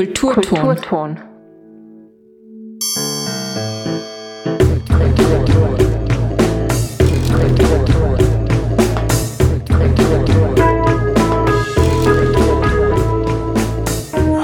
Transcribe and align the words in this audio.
Kulturton. 0.00 0.42
Kulturton. 0.42 1.20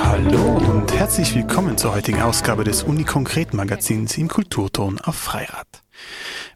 Hallo 0.04 0.58
und 0.58 0.92
herzlich 0.92 1.34
willkommen 1.34 1.78
zur 1.78 1.94
heutigen 1.94 2.20
Ausgabe 2.20 2.64
des 2.64 2.82
Unikonkret 2.82 3.54
Magazins 3.54 4.18
im 4.18 4.28
Kulturton 4.28 5.00
auf 5.00 5.14
Freirad. 5.16 5.66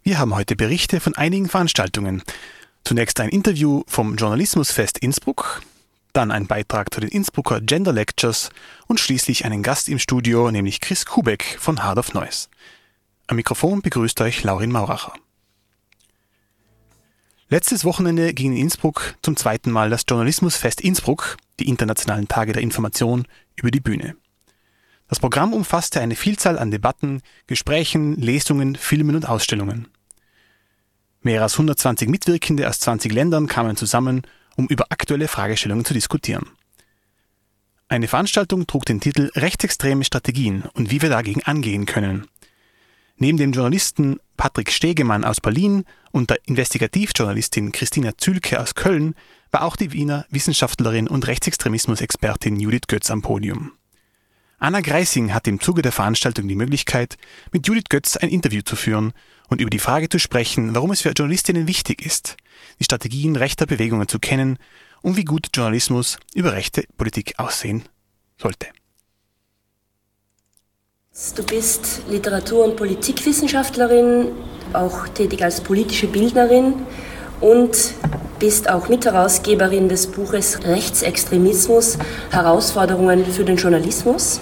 Wir 0.02 0.18
haben 0.18 0.34
heute 0.34 0.56
Berichte 0.56 1.00
von 1.00 1.14
einigen 1.14 1.48
Veranstaltungen. 1.48 2.22
Zunächst 2.84 3.18
ein 3.20 3.30
Interview 3.30 3.82
vom 3.86 4.16
Journalismusfest 4.16 4.98
Innsbruck, 4.98 5.62
dann 6.12 6.30
ein 6.30 6.46
Beitrag 6.46 6.92
zu 6.92 7.00
den 7.00 7.10
Innsbrucker 7.10 7.60
Gender 7.60 7.92
Lectures 7.92 8.50
und 8.86 9.00
schließlich 9.00 9.44
einen 9.44 9.62
Gast 9.62 9.88
im 9.88 9.98
Studio, 9.98 10.50
nämlich 10.50 10.80
Chris 10.80 11.06
Kubeck 11.06 11.56
von 11.58 11.82
Hard 11.82 11.98
of 11.98 12.14
Noise. 12.14 12.48
Am 13.26 13.36
Mikrofon 13.36 13.82
begrüßt 13.82 14.20
euch 14.20 14.42
Laurin 14.42 14.72
Mauracher. 14.72 15.14
Letztes 17.48 17.84
Wochenende 17.84 18.32
ging 18.32 18.52
in 18.52 18.58
Innsbruck 18.58 19.16
zum 19.22 19.36
zweiten 19.36 19.70
Mal 19.70 19.90
das 19.90 20.04
Journalismusfest 20.08 20.80
Innsbruck, 20.80 21.36
die 21.58 21.68
internationalen 21.68 22.28
Tage 22.28 22.52
der 22.52 22.62
Information, 22.62 23.26
über 23.56 23.70
die 23.70 23.80
Bühne. 23.80 24.16
Das 25.08 25.18
Programm 25.18 25.52
umfasste 25.52 26.00
eine 26.00 26.14
Vielzahl 26.14 26.58
an 26.58 26.70
Debatten, 26.70 27.22
Gesprächen, 27.48 28.14
Lesungen, 28.16 28.76
Filmen 28.76 29.16
und 29.16 29.28
Ausstellungen. 29.28 29.88
Mehr 31.22 31.42
als 31.42 31.54
120 31.54 32.08
Mitwirkende 32.08 32.68
aus 32.68 32.78
20 32.80 33.12
Ländern 33.12 33.48
kamen 33.48 33.76
zusammen, 33.76 34.22
um 34.60 34.66
über 34.66 34.86
aktuelle 34.90 35.26
Fragestellungen 35.26 35.86
zu 35.86 35.94
diskutieren. 35.94 36.50
Eine 37.88 38.08
Veranstaltung 38.08 38.66
trug 38.66 38.84
den 38.84 39.00
Titel 39.00 39.30
Rechtsextreme 39.34 40.04
Strategien 40.04 40.64
und 40.74 40.90
wie 40.90 41.00
wir 41.02 41.08
dagegen 41.08 41.42
angehen 41.42 41.86
können. 41.86 42.26
Neben 43.16 43.38
dem 43.38 43.52
Journalisten 43.52 44.20
Patrick 44.36 44.70
Stegemann 44.70 45.24
aus 45.24 45.40
Berlin 45.40 45.84
und 46.12 46.30
der 46.30 46.38
Investigativjournalistin 46.46 47.72
Christina 47.72 48.16
Zülke 48.16 48.60
aus 48.60 48.74
Köln 48.74 49.14
war 49.50 49.62
auch 49.62 49.76
die 49.76 49.92
Wiener 49.92 50.26
Wissenschaftlerin 50.30 51.08
und 51.08 51.26
Rechtsextremismusexpertin 51.26 52.60
Judith 52.60 52.86
Götz 52.86 53.10
am 53.10 53.22
Podium. 53.22 53.72
Anna 54.58 54.82
Greising 54.82 55.32
hatte 55.32 55.48
im 55.48 55.60
Zuge 55.60 55.80
der 55.80 55.92
Veranstaltung 55.92 56.46
die 56.46 56.54
Möglichkeit, 56.54 57.16
mit 57.50 57.66
Judith 57.66 57.88
Götz 57.88 58.18
ein 58.18 58.28
Interview 58.28 58.60
zu 58.62 58.76
führen 58.76 59.14
und 59.48 59.62
über 59.62 59.70
die 59.70 59.78
Frage 59.78 60.10
zu 60.10 60.18
sprechen, 60.18 60.74
warum 60.74 60.90
es 60.90 61.00
für 61.00 61.12
Journalistinnen 61.12 61.66
wichtig 61.66 62.04
ist, 62.04 62.36
die 62.78 62.84
Strategien 62.84 63.36
rechter 63.36 63.66
Bewegungen 63.66 64.08
zu 64.08 64.18
kennen 64.18 64.58
und 65.02 65.16
wie 65.16 65.24
gut 65.24 65.48
Journalismus 65.54 66.18
über 66.34 66.52
rechte 66.52 66.84
Politik 66.96 67.34
aussehen 67.38 67.84
sollte. 68.38 68.66
Du 71.36 71.42
bist 71.42 72.02
Literatur- 72.08 72.64
und 72.64 72.76
Politikwissenschaftlerin, 72.76 74.28
auch 74.72 75.08
tätig 75.08 75.42
als 75.42 75.60
politische 75.60 76.06
Bildnerin 76.06 76.74
und 77.40 77.94
bist 78.38 78.70
auch 78.70 78.88
Mitherausgeberin 78.88 79.88
des 79.88 80.06
Buches 80.06 80.64
Rechtsextremismus, 80.64 81.98
Herausforderungen 82.30 83.26
für 83.26 83.44
den 83.44 83.56
Journalismus. 83.56 84.40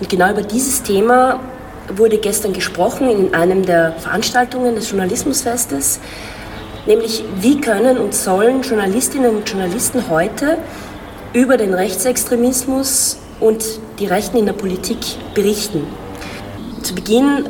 Und 0.00 0.08
genau 0.08 0.30
über 0.30 0.42
dieses 0.42 0.82
Thema 0.82 1.40
wurde 1.94 2.18
gestern 2.18 2.52
gesprochen 2.52 3.10
in 3.10 3.34
einem 3.34 3.64
der 3.64 3.92
Veranstaltungen 3.92 4.74
des 4.74 4.90
Journalismusfestes, 4.90 6.00
nämlich 6.86 7.24
wie 7.40 7.60
können 7.60 7.98
und 7.98 8.14
sollen 8.14 8.62
Journalistinnen 8.62 9.36
und 9.36 9.48
Journalisten 9.48 10.08
heute 10.08 10.58
über 11.32 11.56
den 11.56 11.74
Rechtsextremismus 11.74 13.18
und 13.40 13.64
die 13.98 14.06
Rechten 14.06 14.38
in 14.38 14.46
der 14.46 14.52
Politik 14.52 14.98
berichten. 15.34 15.86
Zu 16.82 16.94
Beginn 16.94 17.48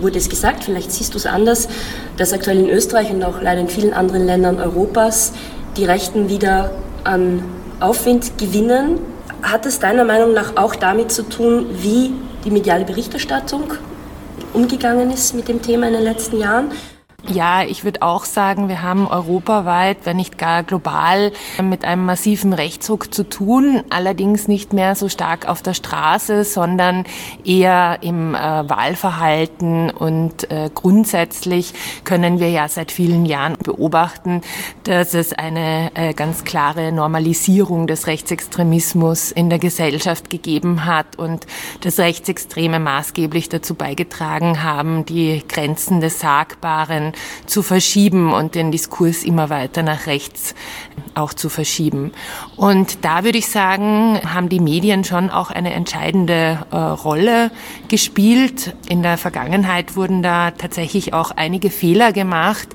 wurde 0.00 0.18
es 0.18 0.28
gesagt, 0.28 0.64
vielleicht 0.64 0.92
siehst 0.92 1.14
du 1.14 1.18
es 1.18 1.26
anders, 1.26 1.68
dass 2.16 2.32
aktuell 2.32 2.58
in 2.58 2.70
Österreich 2.70 3.10
und 3.10 3.22
auch 3.24 3.40
leider 3.42 3.60
in 3.60 3.68
vielen 3.68 3.92
anderen 3.92 4.24
Ländern 4.24 4.60
Europas 4.60 5.32
die 5.76 5.84
Rechten 5.84 6.28
wieder 6.28 6.70
an 7.04 7.42
Aufwind 7.80 8.38
gewinnen. 8.38 8.98
Hat 9.42 9.66
es 9.66 9.80
deiner 9.80 10.04
Meinung 10.04 10.32
nach 10.32 10.56
auch 10.56 10.74
damit 10.74 11.10
zu 11.10 11.22
tun, 11.22 11.66
wie 11.82 12.12
die 12.44 12.50
mediale 12.50 12.84
Berichterstattung 12.84 13.72
umgegangen 14.52 15.10
ist 15.10 15.34
mit 15.34 15.48
dem 15.48 15.62
Thema 15.62 15.88
in 15.88 15.94
den 15.94 16.02
letzten 16.02 16.38
Jahren? 16.38 16.70
Ja, 17.28 17.62
ich 17.62 17.84
würde 17.84 18.02
auch 18.02 18.24
sagen, 18.24 18.68
wir 18.68 18.82
haben 18.82 19.06
europaweit, 19.06 19.98
wenn 20.04 20.16
nicht 20.16 20.38
gar 20.38 20.62
global, 20.62 21.32
mit 21.62 21.84
einem 21.84 22.04
massiven 22.06 22.52
Rechtsruck 22.52 23.12
zu 23.14 23.28
tun. 23.28 23.82
Allerdings 23.90 24.48
nicht 24.48 24.72
mehr 24.72 24.94
so 24.94 25.08
stark 25.08 25.46
auf 25.46 25.62
der 25.62 25.74
Straße, 25.74 26.44
sondern 26.44 27.04
eher 27.44 27.98
im 28.00 28.34
äh, 28.34 28.38
Wahlverhalten. 28.38 29.90
Und 29.90 30.50
äh, 30.50 30.70
grundsätzlich 30.74 31.74
können 32.04 32.40
wir 32.40 32.50
ja 32.50 32.68
seit 32.68 32.90
vielen 32.90 33.26
Jahren 33.26 33.56
beobachten, 33.62 34.40
dass 34.84 35.14
es 35.14 35.32
eine 35.32 35.90
äh, 35.94 36.14
ganz 36.14 36.44
klare 36.44 36.90
Normalisierung 36.90 37.86
des 37.86 38.06
Rechtsextremismus 38.06 39.30
in 39.30 39.50
der 39.50 39.58
Gesellschaft 39.58 40.30
gegeben 40.30 40.86
hat 40.86 41.16
und 41.16 41.46
dass 41.82 41.98
Rechtsextreme 41.98 42.80
maßgeblich 42.80 43.48
dazu 43.48 43.74
beigetragen 43.74 44.62
haben, 44.62 45.04
die 45.04 45.42
Grenzen 45.46 46.00
des 46.00 46.20
Sagbaren 46.20 47.09
zu 47.46 47.62
verschieben 47.62 48.32
und 48.32 48.54
den 48.54 48.72
Diskurs 48.72 49.24
immer 49.24 49.50
weiter 49.50 49.82
nach 49.82 50.06
rechts 50.06 50.54
auch 51.14 51.34
zu 51.34 51.48
verschieben. 51.48 52.12
Und 52.56 53.04
da 53.04 53.24
würde 53.24 53.38
ich 53.38 53.48
sagen, 53.48 54.20
haben 54.24 54.48
die 54.48 54.60
Medien 54.60 55.04
schon 55.04 55.30
auch 55.30 55.50
eine 55.50 55.72
entscheidende 55.72 56.66
äh, 56.70 56.76
Rolle 56.76 57.50
gespielt. 57.88 58.74
In 58.88 59.02
der 59.02 59.18
Vergangenheit 59.18 59.96
wurden 59.96 60.22
da 60.22 60.50
tatsächlich 60.52 61.12
auch 61.14 61.30
einige 61.32 61.70
Fehler 61.70 62.12
gemacht, 62.12 62.68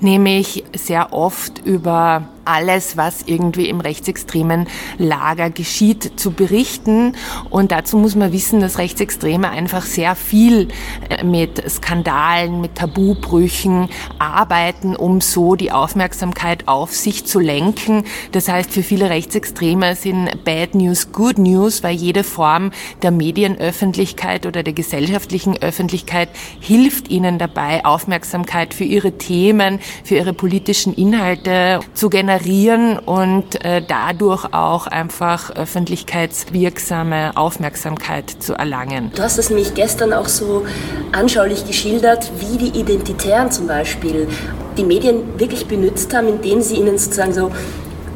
nämlich 0.00 0.64
sehr 0.74 1.12
oft 1.12 1.58
über 1.64 2.28
alles, 2.44 2.96
was 2.96 3.22
irgendwie 3.26 3.68
im 3.68 3.80
rechtsextremen 3.80 4.66
Lager 4.98 5.50
geschieht, 5.50 6.18
zu 6.18 6.32
berichten. 6.32 7.14
Und 7.50 7.72
dazu 7.72 7.96
muss 7.96 8.14
man 8.14 8.32
wissen, 8.32 8.60
dass 8.60 8.78
Rechtsextreme 8.78 9.50
einfach 9.50 9.84
sehr 9.84 10.14
viel 10.14 10.68
äh, 11.08 11.24
mit 11.24 11.62
Skandalen, 11.70 12.60
mit 12.60 12.74
Tabubrüchen 12.74 13.88
arbeiten, 14.18 14.96
um 14.96 15.20
so 15.20 15.54
die 15.54 15.72
Aufmerksamkeit 15.72 16.68
auf 16.68 16.92
sich 16.92 17.24
zu 17.24 17.38
lenken. 17.38 18.04
Das 18.32 18.48
heißt, 18.48 18.70
für 18.70 18.82
viele 18.82 19.10
Rechtsextreme 19.10 19.94
sind 19.94 20.44
Bad 20.44 20.74
News 20.74 21.12
Good 21.12 21.38
News, 21.38 21.82
weil 21.82 21.94
jede 21.94 22.24
Form 22.24 22.70
der 23.02 23.10
Medienöffentlichkeit 23.10 24.46
oder 24.46 24.62
der 24.62 24.72
gesellschaftlichen 24.72 25.56
Öffentlichkeit 25.62 26.28
hilft 26.60 27.08
ihnen 27.08 27.38
dabei, 27.38 27.84
Aufmerksamkeit 27.84 28.74
für 28.74 28.84
ihre 28.84 29.12
Themen, 29.12 29.78
für 30.04 30.16
ihre 30.16 30.32
politischen 30.32 30.94
Inhalte 30.94 31.80
zu 31.94 32.08
generieren 32.08 32.31
generieren 32.38 32.98
und 32.98 33.64
äh, 33.64 33.82
dadurch 33.86 34.52
auch 34.52 34.86
einfach 34.86 35.50
öffentlichkeitswirksame 35.50 37.32
Aufmerksamkeit 37.36 38.30
zu 38.38 38.54
erlangen. 38.54 39.10
Du 39.14 39.22
hast 39.22 39.38
es 39.38 39.50
nämlich 39.50 39.74
gestern 39.74 40.12
auch 40.12 40.28
so 40.28 40.64
anschaulich 41.12 41.66
geschildert, 41.66 42.30
wie 42.38 42.58
die 42.58 42.78
Identitären 42.78 43.50
zum 43.50 43.66
Beispiel 43.66 44.28
die 44.76 44.84
Medien 44.84 45.38
wirklich 45.38 45.66
benutzt 45.66 46.14
haben, 46.14 46.28
indem 46.28 46.62
sie 46.62 46.76
ihnen 46.76 46.98
sozusagen 46.98 47.34
so 47.34 47.50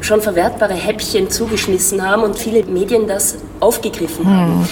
schon 0.01 0.21
verwertbare 0.21 0.73
Häppchen 0.73 1.29
zugeschmissen 1.29 2.01
haben 2.07 2.23
und 2.23 2.37
viele 2.37 2.63
Medien 2.63 3.07
das 3.07 3.37
aufgegriffen 3.59 4.25
haben. 4.25 4.59
Hm. 4.61 4.67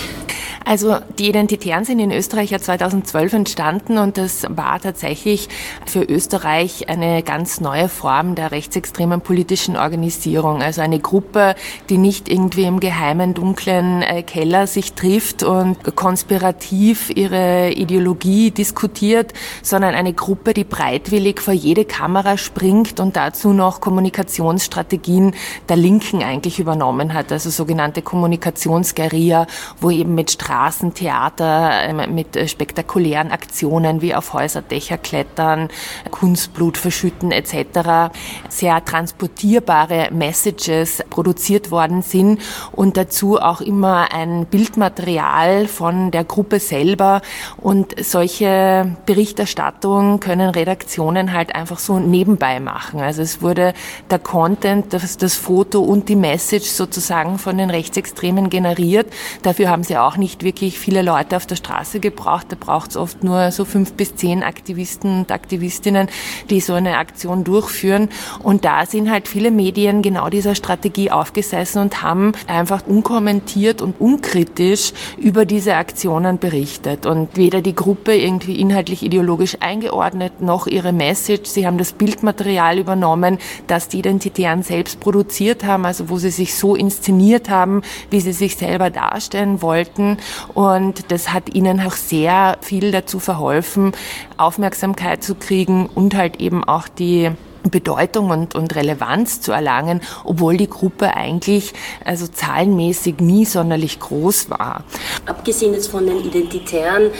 Also 0.68 0.98
die 1.20 1.30
Identitären 1.30 1.86
sind 1.86 2.00
in 2.00 2.12
Österreich 2.12 2.50
ja 2.50 2.60
2012 2.60 3.34
entstanden 3.34 4.00
und 4.00 4.18
das 4.18 4.48
war 4.50 4.80
tatsächlich 4.80 5.48
für 5.86 6.02
Österreich 6.02 6.90
eine 6.90 7.22
ganz 7.22 7.62
neue 7.62 7.88
Form 7.88 8.34
der 8.34 8.52
rechtsextremen 8.52 9.22
politischen 9.22 9.78
Organisierung. 9.78 10.64
Also 10.64 10.82
eine 10.82 11.00
Gruppe, 11.00 11.54
die 11.90 12.00
nicht 12.00 12.28
irgendwie 12.28 12.64
im 12.64 12.80
geheimen, 12.80 13.36
dunklen 13.36 14.02
äh, 14.02 14.24
Keller 14.24 14.66
sich 14.66 14.94
trifft 14.94 15.44
und 15.44 15.96
konspirativ 15.96 17.12
ihre 17.12 17.70
Ideologie 17.72 18.50
diskutiert, 18.50 19.34
sondern 19.62 19.94
eine 19.94 20.14
Gruppe, 20.14 20.56
die 20.56 20.64
breitwillig 20.64 21.42
vor 21.42 21.54
jede 21.54 21.86
Kamera 21.86 22.40
springt 22.40 23.00
und 23.00 23.16
dazu 23.16 23.54
noch 23.54 23.82
Kommunikationsstrategien 23.82 25.36
der 25.70 25.76
Linken 25.76 26.24
eigentlich 26.24 26.58
übernommen 26.58 27.14
hat, 27.14 27.32
also 27.32 27.52
sogenannte 27.52 28.02
Kommunikationsguerilla, 28.02 29.46
wo 29.80 29.92
eben 29.92 30.16
mit 30.16 30.32
Strafen 30.32 30.55
Straßentheater 30.56 31.84
ähm, 31.84 32.16
mit 32.16 32.36
äh, 32.38 32.48
spektakulären 32.48 33.32
Aktionen 33.32 34.02
wie 34.02 34.16
auf 34.16 34.32
Häuserdächer 34.32 34.98
klettern, 34.98 35.68
Kunstblut 36.12 36.78
verschütten 36.78 37.32
etc. 37.32 38.14
sehr 38.48 38.84
transportierbare 38.86 40.10
Messages 40.12 41.04
produziert 41.10 41.72
worden 41.72 42.02
sind 42.04 42.40
und 42.72 42.96
dazu 42.96 43.38
auch 43.38 43.60
immer 43.60 44.14
ein 44.14 44.46
Bildmaterial 44.46 45.68
von 45.68 46.12
der 46.12 46.24
Gruppe 46.24 46.62
selber 46.62 47.22
und 47.58 47.94
solche 48.02 48.96
Berichterstattung 49.06 50.22
können 50.22 50.52
Redaktionen 50.52 51.34
halt 51.34 51.54
einfach 51.54 51.80
so 51.80 52.00
nebenbei 52.00 52.62
machen. 52.62 53.02
Also 53.02 53.22
es 53.22 53.42
wurde 53.42 53.74
der 54.10 54.20
Content, 54.20 54.94
das, 54.94 55.18
das 55.18 55.36
Foto 55.36 55.82
und 55.82 56.08
die 56.08 56.16
Message 56.16 56.70
sozusagen 56.70 57.40
von 57.40 57.58
den 57.58 57.70
Rechtsextremen 57.70 58.50
generiert. 58.50 59.08
Dafür 59.42 59.70
haben 59.70 59.84
sie 59.84 59.98
auch 59.98 60.16
nicht 60.16 60.45
wirklich 60.46 60.80
viele 60.80 61.02
Leute 61.02 61.36
auf 61.36 61.46
der 61.46 61.58
Straße 61.58 62.00
gebraucht. 62.00 62.48
Da 62.50 62.56
braucht 62.58 62.92
es 62.92 62.98
oft 62.98 63.22
nur 63.26 63.52
so 63.52 63.66
fünf 63.66 63.94
bis 63.94 64.16
zehn 64.16 64.44
Aktivisten 64.44 65.20
und 65.20 65.32
Aktivistinnen, 65.32 66.08
die 66.50 66.62
so 66.62 66.74
eine 66.74 66.98
Aktion 66.98 67.44
durchführen. 67.44 68.08
Und 68.42 68.64
da 68.64 68.86
sind 68.86 69.12
halt 69.12 69.28
viele 69.28 69.52
Medien 69.52 70.02
genau 70.02 70.30
dieser 70.30 70.56
Strategie 70.56 71.12
aufgesessen 71.12 71.82
und 71.82 72.02
haben 72.02 72.32
einfach 72.48 72.88
unkommentiert 72.88 73.82
und 73.82 74.00
unkritisch 74.00 74.94
über 75.18 75.46
diese 75.46 75.76
Aktionen 75.76 76.40
berichtet. 76.40 77.06
Und 77.06 77.36
weder 77.36 77.62
die 77.62 77.76
Gruppe 77.76 78.16
irgendwie 78.16 78.60
inhaltlich 78.60 79.04
ideologisch 79.04 79.58
eingeordnet, 79.60 80.40
noch 80.40 80.68
ihre 80.68 80.94
Message. 80.94 81.50
Sie 81.50 81.68
haben 81.68 81.78
das 81.78 81.92
Bildmaterial 81.92 82.80
übernommen, 82.80 83.40
das 83.68 83.90
die 83.90 84.00
Identitären 84.00 84.64
selbst 84.64 85.00
produziert 85.00 85.66
haben, 85.66 85.86
also 85.86 86.10
wo 86.10 86.18
sie 86.18 86.30
sich 86.30 86.56
so 86.56 86.76
inszeniert 86.76 87.50
haben, 87.50 87.82
wie 88.12 88.22
sie 88.22 88.34
sich 88.34 88.56
selber 88.56 88.92
darstellen 88.92 89.62
wollten. 89.62 90.18
Und 90.54 91.12
das 91.12 91.34
hat 91.34 91.54
ihnen 91.54 91.80
auch 91.82 91.94
sehr 91.94 92.58
viel 92.62 92.92
dazu 92.92 93.20
verholfen, 93.20 93.92
Aufmerksamkeit 94.38 95.24
zu 95.24 95.36
kriegen 95.36 95.88
und 95.94 96.16
halt 96.16 96.40
eben 96.40 96.64
auch 96.64 96.88
die 96.88 97.32
Bedeutung 97.70 98.30
und, 98.30 98.56
und 98.56 98.76
Relevanz 98.76 99.42
zu 99.42 99.52
erlangen, 99.52 100.02
obwohl 100.24 100.58
die 100.58 100.70
Gruppe 100.70 101.16
eigentlich 101.16 101.74
also 102.04 102.28
zahlenmäßig 102.28 103.20
nie 103.20 103.46
sonderlich 103.46 104.00
groß 104.00 104.50
war. 104.50 104.84
Abgesehen 105.26 105.74
jetzt 105.74 105.88
von 105.88 106.06
den 106.06 106.20
Identitären 106.24 107.12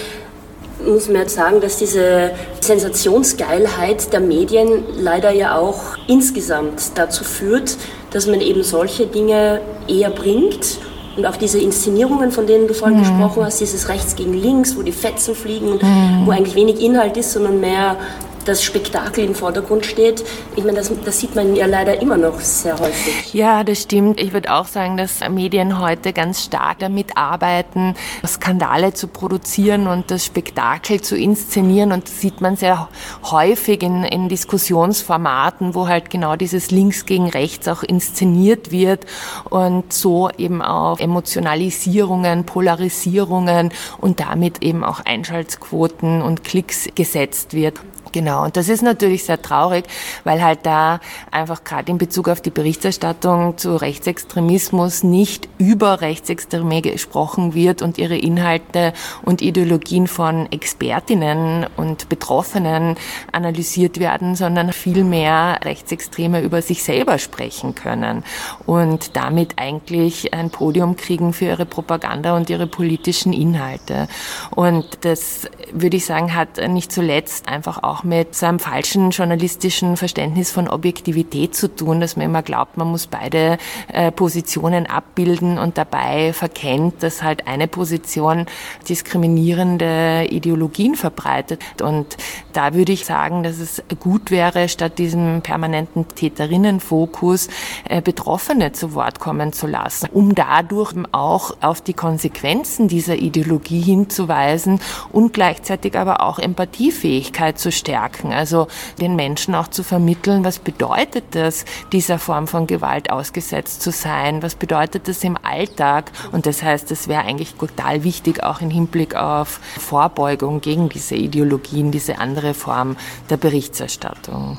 muss 0.86 1.08
man 1.08 1.22
jetzt 1.22 1.36
sagen, 1.36 1.62
dass 1.62 1.78
diese 1.78 2.32
Sensationsgeilheit 2.60 4.12
der 4.12 4.20
Medien 4.20 4.84
leider 4.98 5.32
ja 5.32 5.58
auch 5.58 5.98
insgesamt 6.08 6.92
dazu 6.96 7.24
führt, 7.24 7.78
dass 8.12 8.28
man 8.28 8.42
eben 8.42 8.62
solche 8.62 9.08
Dinge 9.08 9.62
eher 9.88 10.10
bringt 10.10 10.80
und 11.18 11.26
auch 11.26 11.38
diese 11.38 11.60
Inszenierungen, 11.60 12.32
von 12.32 12.48
denen 12.48 12.68
du 12.68 12.74
vorhin 12.74 12.98
mhm. 12.98 13.04
gesprochen 13.04 13.44
hast, 13.44 13.62
dieses 13.62 13.88
rechts 13.90 14.16
gegen 14.16 14.34
links, 14.34 14.76
wo 14.78 14.82
die 14.82 14.92
Fetzen 14.92 15.36
fliegen 15.36 15.70
und 15.70 15.84
mhm. 15.84 16.26
wo 16.26 16.32
eigentlich 16.32 16.56
wenig 16.56 16.82
Inhalt 16.82 17.18
ist, 17.18 17.32
sondern 17.32 17.60
mehr 17.60 17.98
das 18.46 18.64
Spektakel 18.64 19.26
im 19.26 19.36
Vordergrund 19.36 19.86
steht. 19.86 20.24
Ich 20.56 20.64
meine, 20.64 20.78
das, 20.78 20.92
das, 21.04 21.20
sieht 21.20 21.36
man 21.36 21.56
ja 21.56 21.66
leider 21.66 22.02
immer 22.02 22.18
noch 22.18 22.40
sehr 22.40 22.80
häufig. 22.80 23.34
Ja, 23.34 23.64
das 23.64 23.82
stimmt. 23.82 24.20
Ich 24.22 24.34
würde 24.34 24.54
auch 24.54 24.66
sagen, 24.66 24.98
dass 24.98 25.20
Medien 25.30 25.80
heute 25.80 26.14
ganz 26.14 26.44
stark 26.44 26.80
damit 26.80 27.18
arbeiten, 27.18 27.96
Skandale 28.26 28.94
zu 28.94 29.08
produzieren 29.08 29.88
und 29.88 30.12
das 30.12 30.26
Spektakel 30.26 31.02
zu 31.02 31.18
inszenieren. 31.18 31.92
Und 31.92 32.06
das 32.08 32.22
sieht 32.22 32.42
man 32.42 32.56
sehr 32.56 32.88
häufig 33.24 33.82
in, 33.84 34.04
in 34.04 34.30
Diskussionsformaten, 34.30 35.76
wo 35.76 35.88
halt 35.88 36.10
genau 36.10 36.36
dieses 36.36 36.72
Links 36.72 37.06
gegen 37.06 37.30
Rechts 37.30 37.68
auch 37.68 37.84
inszeniert 37.84 38.72
wird 38.72 39.06
und 39.50 39.92
so 39.92 40.30
eben 40.38 40.62
auch 40.62 41.00
Emotionalisierungen, 41.00 42.46
Polarisierungen 42.46 43.72
und 44.00 44.20
damit 44.20 44.62
eben 44.62 44.84
auch 44.84 45.00
Einschaltquoten 45.00 46.22
und 46.22 46.44
Klicks 46.44 46.88
gesetzt 46.96 47.54
wird. 47.54 47.80
Genau, 48.16 48.46
und 48.46 48.56
das 48.56 48.70
ist 48.70 48.82
natürlich 48.82 49.26
sehr 49.26 49.42
traurig, 49.42 49.84
weil 50.24 50.42
halt 50.42 50.60
da 50.64 51.02
einfach 51.32 51.66
gerade 51.66 51.92
in 51.92 51.98
Bezug 51.98 52.30
auf 52.30 52.40
die 52.40 52.50
Berichterstattung 52.50 53.58
zu 53.58 53.76
Rechtsextremismus 53.76 55.04
nicht 55.04 55.50
über 55.58 56.00
Rechtsextreme 56.00 56.82
gesprochen 56.82 57.54
wird 57.54 57.82
und 57.82 57.98
ihre 57.98 58.16
Inhalte 58.16 58.94
und 59.24 59.42
Ideologien 59.42 60.08
von 60.08 60.50
Expertinnen 60.50 61.68
und 61.76 62.08
Betroffenen 62.08 62.96
analysiert 63.34 64.00
werden, 64.00 64.36
sondern 64.36 64.72
vielmehr 64.72 65.60
Rechtsextreme 65.66 66.42
über 66.42 66.62
sich 66.62 66.84
selber 66.84 67.18
sprechen 67.18 67.76
können 67.76 68.24
und 68.66 69.18
damit 69.18 69.56
eigentlich 69.58 70.34
ein 70.34 70.52
Podium 70.52 70.96
kriegen 70.96 71.34
für 71.34 71.48
ihre 71.48 71.66
Propaganda 71.66 72.38
und 72.38 72.50
ihre 72.50 72.66
politischen 72.66 73.34
Inhalte. 73.34 74.08
Und 74.52 75.00
das, 75.02 75.50
würde 75.74 75.98
ich 75.98 76.06
sagen, 76.06 76.34
hat 76.34 76.66
nicht 76.70 76.94
zuletzt 76.94 77.50
einfach 77.50 77.84
auch 77.84 78.05
mit 78.06 78.36
so 78.36 78.46
einem 78.46 78.60
falschen 78.60 79.10
journalistischen 79.10 79.98
Verständnis 79.98 80.52
von 80.52 80.68
Objektivität 80.68 81.56
zu 81.56 81.74
tun, 81.74 82.00
dass 82.00 82.16
man 82.16 82.28
immer 82.28 82.44
glaubt, 82.44 82.78
man 82.78 82.88
muss 82.88 83.08
beide 83.08 83.58
äh, 83.92 84.12
Positionen 84.12 84.86
abbilden 84.86 85.58
und 85.58 85.78
dabei 85.78 86.32
verkennt, 86.32 87.02
dass 87.02 87.24
halt 87.24 87.48
eine 87.48 87.68
Position 87.68 88.46
diskriminierende 88.88 90.28
Ideologien 90.30 90.96
verbreitet. 90.96 91.64
Und 91.82 92.18
da 92.54 92.74
würde 92.74 92.92
ich 92.92 93.06
sagen, 93.06 93.44
dass 93.44 93.60
es 93.60 93.84
gut 94.00 94.32
wäre, 94.32 94.70
statt 94.70 95.00
diesem 95.00 95.42
permanenten 95.42 96.08
Täterinnenfokus 96.08 97.50
äh, 97.90 98.02
Betroffene 98.02 98.72
zu 98.72 98.94
Wort 98.94 99.20
kommen 99.20 99.52
zu 99.52 99.68
lassen, 99.68 100.08
um 100.14 100.36
dadurch 100.36 100.94
auch 101.12 101.58
auf 101.62 101.82
die 101.82 101.94
Konsequenzen 101.94 102.88
dieser 102.88 103.16
Ideologie 103.16 103.82
hinzuweisen 103.82 104.80
und 105.12 105.34
gleichzeitig 105.34 105.98
aber 105.98 106.22
auch 106.22 106.38
Empathiefähigkeit 106.38 107.58
zu 107.58 107.72
stärken 107.72 107.95
stärken, 107.96 108.34
also 108.34 108.68
den 109.00 109.16
Menschen 109.16 109.56
auch 109.56 109.70
zu 109.70 109.82
vermitteln, 109.82 110.44
was 110.44 110.60
bedeutet 110.60 111.24
das, 111.32 111.64
dieser 111.94 112.20
Form 112.20 112.48
von 112.48 112.68
Gewalt 112.68 113.10
ausgesetzt 113.10 113.82
zu 113.82 113.92
sein, 113.92 114.44
was 114.44 114.56
bedeutet 114.56 115.08
das 115.08 115.24
im 115.24 115.38
Alltag? 115.42 116.12
Und 116.34 116.46
das 116.46 116.62
heißt, 116.62 116.92
es 116.92 117.08
wäre 117.08 117.22
eigentlich 117.22 117.56
total 117.56 118.04
wichtig, 118.04 118.44
auch 118.44 118.60
im 118.60 118.70
Hinblick 118.70 119.16
auf 119.16 119.62
Vorbeugung 119.80 120.60
gegen 120.60 120.90
diese 120.90 121.16
Ideologien, 121.16 121.92
diese 121.92 122.20
andere 122.20 122.54
Form 122.54 122.98
der 123.30 123.38
Berichterstattung. 123.38 124.58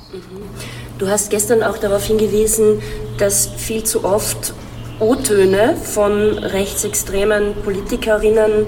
Du 0.99 1.09
hast 1.09 1.31
gestern 1.31 1.63
auch 1.63 1.77
darauf 1.77 2.05
hingewiesen, 2.05 2.81
dass 3.19 3.49
viel 3.49 3.85
zu 3.85 4.05
oft 4.05 4.55
O-Töne 4.99 5.77
von 5.77 6.39
rechtsextremen 6.39 7.55
Politikerinnen 7.63 8.67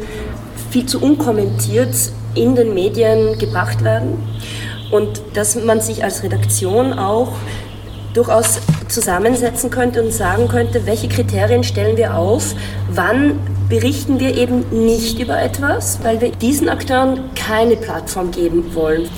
viel 0.70 0.86
zu 0.86 1.00
unkommentiert 1.00 1.94
in 2.34 2.54
den 2.54 2.74
Medien 2.74 3.38
gebracht 3.38 3.82
werden 3.82 4.18
und 4.90 5.20
dass 5.34 5.56
man 5.56 5.80
sich 5.80 6.04
als 6.04 6.22
Redaktion 6.22 6.92
auch 6.92 7.32
durchaus 8.14 8.60
zusammensetzen 8.88 9.70
könnte 9.70 10.02
und 10.02 10.12
sagen 10.12 10.48
könnte, 10.48 10.86
welche 10.86 11.08
Kriterien 11.08 11.62
stellen 11.62 11.96
wir 11.96 12.16
auf, 12.16 12.54
wann 12.90 13.38
berichten 13.68 14.18
wir 14.18 14.36
eben 14.36 14.64
nicht 14.86 15.18
über 15.18 15.40
etwas, 15.40 15.98
weil 16.02 16.20
wir 16.20 16.30
diesen 16.30 16.68
Akteuren 16.68 17.20
keine 17.34 17.76
Plattform 17.76 18.30
geben 18.30 18.74
wollen. 18.74 19.08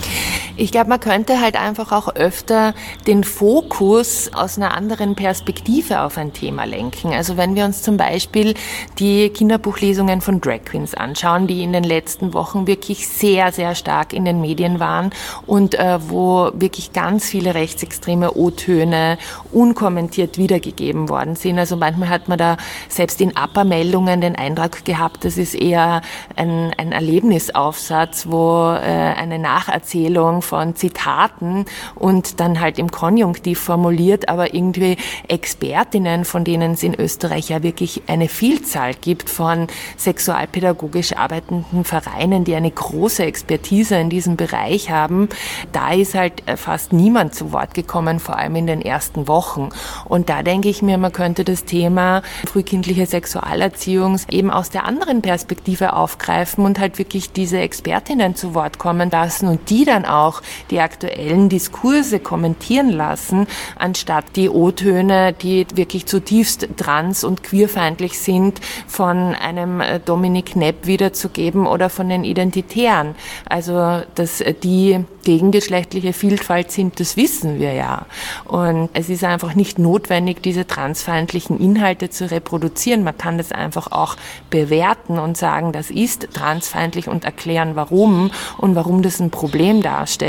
Ich 0.57 0.73
glaube, 0.73 0.89
man 0.89 1.01
könnte 1.01 1.41
halt 1.41 1.57
einfach 1.57 1.93
auch 1.93 2.15
öfter 2.15 2.75
den 3.07 3.25
Fokus 3.25 4.31
aus 4.35 4.57
einer 4.57 4.77
anderen 4.77 5.15
Perspektive 5.15 6.01
auf 6.01 6.19
ein 6.19 6.33
Thema 6.33 6.65
lenken. 6.65 7.13
Also 7.13 7.37
wenn 7.37 7.55
wir 7.55 7.65
uns 7.65 7.83
zum 7.83 7.97
Beispiel 7.97 8.55
die 8.99 9.31
Kinderbuchlesungen 9.31 10.21
von 10.21 10.41
Drag 10.41 10.65
Queens 10.65 10.95
anschauen, 10.95 11.47
die 11.47 11.63
in 11.63 11.73
den 11.73 11.85
letzten 11.85 12.35
Wochen 12.35 12.67
wirklich 12.67 13.09
sehr, 13.09 13.53
sehr 13.53 13.75
stark 13.75 14.13
in 14.13 14.25
den 14.25 14.41
Medien 14.41 14.81
waren 14.81 15.11
und 15.47 15.75
äh, 15.75 15.99
wo 16.09 16.51
wirklich 16.55 16.93
ganz 16.93 17.29
viele 17.29 17.55
rechtsextreme 17.55 18.35
O-Töne 18.35 19.19
unkommentiert 19.53 20.39
wiedergegeben 20.39 21.09
worden 21.09 21.37
sind. 21.37 21.59
Also 21.59 21.77
manchmal 21.77 22.09
hat 22.09 22.29
man 22.29 22.39
da 22.39 22.57
selbst 22.89 23.21
in 23.21 23.31
Upper-Meldungen 23.31 24.21
den 24.21 24.37
Eindruck 24.37 24.85
gehabt, 24.85 25.25
das 25.25 25.39
ist 25.39 25.55
eher 25.55 26.03
ein, 26.37 26.73
ein 26.77 26.93
Erlebnisaufsatz, 26.93 28.27
wo 28.29 28.73
äh, 28.73 28.79
eine 28.79 29.39
Nacherzählung 29.39 30.40
von 30.43 30.77
Zitaten 30.77 31.67
und 31.95 32.41
dann 32.41 32.61
halt 32.61 32.79
im 32.79 32.91
Konjunktiv 32.91 33.61
formuliert, 33.61 34.29
aber 34.29 34.55
irgendwie 34.55 34.97
Expertinnen, 35.29 36.25
von 36.25 36.45
denen 36.45 36.73
es 36.73 36.83
in 36.83 36.95
Österreich 36.95 37.49
ja 37.49 37.63
wirklich 37.63 38.03
eine 38.07 38.29
Vielzahl 38.29 38.95
gibt 38.95 39.31
von 39.31 39.67
sexualpädagogisch 39.97 41.17
arbeitenden 41.17 41.85
Vereinen, 41.85 42.45
die 42.45 42.55
eine 42.55 42.71
große 42.71 43.25
Expertise 43.25 43.97
in 43.97 44.11
diesem 44.11 44.37
Bereich 44.37 44.91
haben, 44.91 45.29
da 45.73 45.93
ist 45.93 46.15
halt 46.15 46.47
äh, 46.47 46.57
fast 46.57 46.93
niemand 46.93 47.35
zu 47.35 47.53
Wort 47.53 47.75
gekommen, 47.75 48.21
vor 48.21 48.37
allem 48.37 48.57
in 48.57 48.67
den 48.67 48.83
ersten 48.83 49.29
Wochen. 49.29 49.71
Und 50.05 50.29
da 50.29 50.43
denke 50.43 50.69
ich 50.69 50.83
mir, 50.83 50.99
man 50.99 51.13
könnte 51.13 51.45
das 51.45 51.65
Thema 51.65 52.23
frühkindliche 52.47 53.07
Sexualerziehung 53.07 54.19
eben 54.31 54.51
aus 54.51 54.71
der 54.71 54.85
anderen 54.85 55.23
Perspektive 55.23 55.95
aufgreifen 55.95 56.65
und 56.65 56.79
halt 56.79 56.99
wirklich 56.99 57.33
diese 57.33 57.59
Expertinnen 57.59 58.35
zu 58.35 58.55
Wort 58.55 58.79
kommen 58.79 59.11
lassen 59.11 59.49
und 59.49 59.71
die 59.71 59.85
dann 59.85 60.05
auch 60.05 60.30
auch 60.31 60.43
die 60.71 60.81
aktuellen 60.81 61.49
Diskurse 61.49 62.21
kommentieren 62.21 62.91
lassen, 62.91 63.47
anstatt 63.77 64.25
die 64.37 64.49
O-Töne, 64.49 65.33
die 65.33 65.67
wirklich 65.75 66.07
zutiefst 66.07 66.69
trans- 66.77 67.25
und 67.25 67.43
queerfeindlich 67.43 68.19
sind, 68.19 68.61
von 68.87 69.35
einem 69.35 69.81
äh, 69.81 69.99
Dominik 69.99 70.53
Knepp 70.53 70.87
wiederzugeben 70.87 71.67
oder 71.67 71.91
von 71.91 72.09
den 72.09 72.25
Identitären. 72.25 73.15
Also, 73.49 74.03
dass 74.15 74.43
die 74.63 75.05
gegengeschlechtliche 75.23 76.13
Vielfalt 76.13 76.71
sind, 76.71 76.99
das 76.99 77.17
wissen 77.17 77.59
wir 77.61 77.75
ja. 77.75 78.07
Und 78.47 78.89
es 78.95 79.09
ist 79.09 79.23
einfach 79.23 79.55
nicht 79.55 79.79
notwendig, 79.79 80.43
diese 80.43 80.67
transfeindlichen 80.67 81.61
Inhalte 81.61 82.09
zu 82.11 82.31
reproduzieren. 82.31 83.05
Man 83.05 83.19
kann 83.19 83.37
das 83.37 83.53
einfach 83.53 83.93
auch 83.93 84.17
bewerten 84.49 85.19
und 85.19 85.37
sagen, 85.37 85.73
das 85.73 85.91
ist 85.91 86.29
transfeindlich 86.33 87.09
und 87.09 87.25
erklären, 87.25 87.73
warum 87.75 88.31
und 88.57 88.75
warum 88.75 89.03
das 89.03 89.21
ein 89.21 89.31
Problem 89.31 89.83
darstellt 89.83 90.20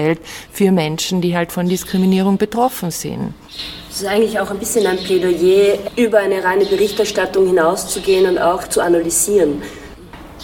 für 0.51 0.71
Menschen, 0.71 1.21
die 1.21 1.35
halt 1.35 1.51
von 1.51 1.67
Diskriminierung 1.67 2.37
betroffen 2.37 2.91
sind. 2.91 3.33
Es 3.89 4.01
ist 4.01 4.07
eigentlich 4.07 4.39
auch 4.39 4.49
ein 4.49 4.59
bisschen 4.59 4.87
ein 4.87 4.97
Plädoyer, 4.97 5.77
über 5.95 6.19
eine 6.19 6.43
reine 6.43 6.65
Berichterstattung 6.65 7.47
hinauszugehen 7.47 8.25
und 8.25 8.37
auch 8.37 8.67
zu 8.67 8.81
analysieren. 8.81 9.61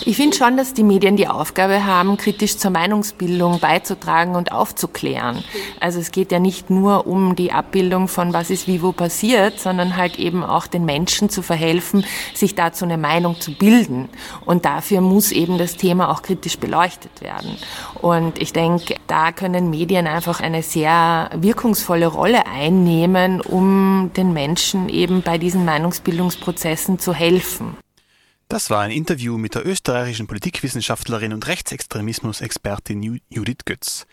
Ich 0.06 0.16
finde 0.16 0.38
schon, 0.38 0.58
dass 0.58 0.74
die 0.74 0.84
Medien 0.84 1.18
die 1.18 1.27
Aufgabe 1.27 1.86
haben, 1.86 2.18
kritisch 2.18 2.58
zur 2.58 2.72
Meinungsbildung 2.72 3.60
beizutragen 3.60 4.36
und 4.36 4.51
aufzuklären. 4.51 5.44
Also 5.80 6.00
es 6.00 6.12
geht 6.12 6.32
ja 6.32 6.39
nicht 6.39 6.70
nur 6.70 7.08
um 7.08 7.36
die 7.36 7.51
Abbildung 7.51 8.08
von 8.08 8.32
was 8.32 8.50
ist 8.50 8.68
wie 8.68 8.82
wo 8.82 8.92
passiert, 8.92 9.60
sondern 9.60 9.98
halt 9.98 10.20
eben 10.20 10.44
auch 10.44 10.68
den 10.68 10.86
Menschen 10.86 11.30
zu 11.30 11.42
verhelfen, 11.42 12.06
sich 12.34 12.56
dazu 12.56 12.86
eine 12.86 12.98
Meinung 12.98 13.39
zu 13.39 13.51
bilden. 13.51 14.10
Und 14.46 14.66
dafür 14.66 15.01
muss 15.01 15.32
eben 15.32 15.58
das 15.58 15.75
Thema 15.75 16.12
auch 16.12 16.22
kritisch 16.22 16.58
beleuchtet 16.58 17.22
werden. 17.22 17.58
Und 18.01 18.42
ich 18.42 18.54
denke, 18.54 18.96
da 19.08 19.32
können 19.32 19.70
Medien 19.70 20.08
einfach 20.08 20.39
eine 20.39 20.63
sehr 20.63 21.30
wirkungsvolle 21.34 22.08
Rolle 22.08 22.46
einnehmen, 22.46 23.42
um 23.42 24.12
den 24.16 24.32
Menschen 24.34 24.89
eben 24.89 25.22
bei 25.22 25.38
diesen 25.38 25.66
Meinungsbildungsprozessen 25.66 27.00
zu 27.00 27.13
helfen. 27.13 27.75
Das 28.50 28.70
war 28.70 28.80
ein 28.80 28.92
Interview 28.92 29.38
mit 29.38 29.56
der 29.56 29.66
österreichischen 29.66 30.25
Politikwissenschaftlerin 30.25 31.34
und 31.34 31.48
Rechtsextremismus-Expertin 31.48 33.20
Judith 33.27 33.66
Götz. 33.66 34.08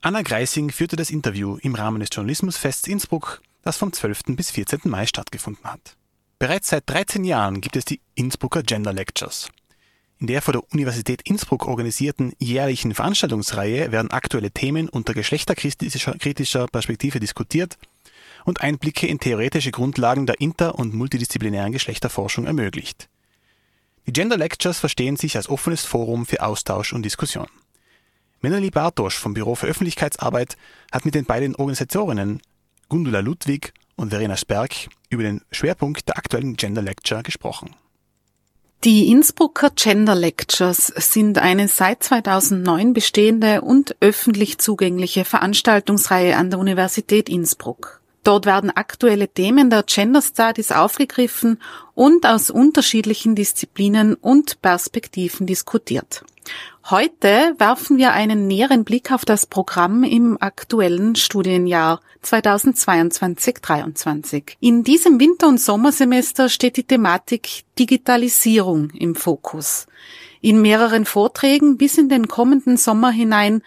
Anna 0.00 0.22
Greising 0.22 0.70
führte 0.70 0.96
das 0.96 1.10
Interview 1.10 1.58
im 1.62 1.76
Rahmen 1.76 2.00
des 2.00 2.08
Journalismusfests 2.12 2.88
Innsbruck, 2.88 3.40
das 3.62 3.76
vom 3.76 3.92
12. 3.92 4.34
bis 4.34 4.50
14. 4.50 4.80
Mai 4.86 5.06
stattgefunden 5.06 5.64
hat. 5.64 5.96
Bereits 6.40 6.70
seit 6.70 6.90
13 6.90 7.22
Jahren 7.22 7.60
gibt 7.60 7.76
es 7.76 7.84
die 7.84 8.00
Innsbrucker 8.16 8.64
Gender 8.64 8.92
Lectures. 8.92 9.48
In 10.18 10.26
der 10.26 10.42
vor 10.42 10.54
der 10.54 10.64
Universität 10.72 11.22
Innsbruck 11.22 11.68
organisierten 11.68 12.32
jährlichen 12.40 12.94
Veranstaltungsreihe 12.94 13.92
werden 13.92 14.10
aktuelle 14.10 14.50
Themen 14.50 14.88
unter 14.88 15.14
geschlechterkritischer 15.14 16.66
Perspektive 16.66 17.20
diskutiert 17.20 17.78
und 18.44 18.60
Einblicke 18.60 19.06
in 19.06 19.20
theoretische 19.20 19.70
Grundlagen 19.70 20.26
der 20.26 20.40
inter- 20.40 20.80
und 20.80 20.94
multidisziplinären 20.94 21.70
Geschlechterforschung 21.70 22.46
ermöglicht. 22.46 23.08
Die 24.06 24.12
Gender 24.12 24.36
Lectures 24.36 24.80
verstehen 24.80 25.16
sich 25.16 25.36
als 25.36 25.48
offenes 25.48 25.84
Forum 25.84 26.26
für 26.26 26.42
Austausch 26.42 26.92
und 26.92 27.04
Diskussion. 27.04 27.46
Melanie 28.40 28.70
Bartosch 28.70 29.16
vom 29.16 29.34
Büro 29.34 29.54
für 29.54 29.68
Öffentlichkeitsarbeit 29.68 30.56
hat 30.90 31.04
mit 31.04 31.14
den 31.14 31.24
beiden 31.24 31.54
Organisatorinnen 31.54 32.42
Gundula 32.88 33.20
Ludwig 33.20 33.72
und 33.94 34.10
Verena 34.10 34.36
Sperg 34.36 34.88
über 35.08 35.22
den 35.22 35.42
Schwerpunkt 35.52 36.08
der 36.08 36.18
aktuellen 36.18 36.56
Gender 36.56 36.82
Lecture 36.82 37.22
gesprochen. 37.22 37.76
Die 38.82 39.08
Innsbrucker 39.08 39.70
Gender 39.70 40.16
Lectures 40.16 40.88
sind 40.88 41.38
eine 41.38 41.68
seit 41.68 42.02
2009 42.02 42.94
bestehende 42.94 43.60
und 43.60 43.94
öffentlich 44.00 44.58
zugängliche 44.58 45.24
Veranstaltungsreihe 45.24 46.36
an 46.36 46.50
der 46.50 46.58
Universität 46.58 47.28
Innsbruck. 47.28 48.01
Dort 48.24 48.46
werden 48.46 48.70
aktuelle 48.70 49.28
Themen 49.28 49.68
der 49.68 49.82
Gender 49.82 50.22
Studies 50.22 50.70
aufgegriffen 50.70 51.60
und 51.94 52.24
aus 52.24 52.50
unterschiedlichen 52.50 53.34
Disziplinen 53.34 54.14
und 54.14 54.62
Perspektiven 54.62 55.46
diskutiert. 55.46 56.24
Heute 56.90 57.54
werfen 57.58 57.98
wir 57.98 58.12
einen 58.12 58.48
näheren 58.48 58.84
Blick 58.84 59.12
auf 59.12 59.24
das 59.24 59.46
Programm 59.46 60.02
im 60.02 60.36
aktuellen 60.40 61.14
Studienjahr 61.14 62.00
2022-23. 62.24 64.56
In 64.60 64.82
diesem 64.82 65.20
Winter- 65.20 65.46
und 65.48 65.60
Sommersemester 65.60 66.48
steht 66.48 66.76
die 66.76 66.82
Thematik 66.84 67.62
Digitalisierung 67.78 68.90
im 68.90 69.14
Fokus. 69.14 69.86
In 70.40 70.60
mehreren 70.60 71.04
Vorträgen 71.04 71.76
bis 71.76 71.98
in 71.98 72.08
den 72.08 72.26
kommenden 72.26 72.76
Sommer 72.76 73.12
hinein 73.12 73.62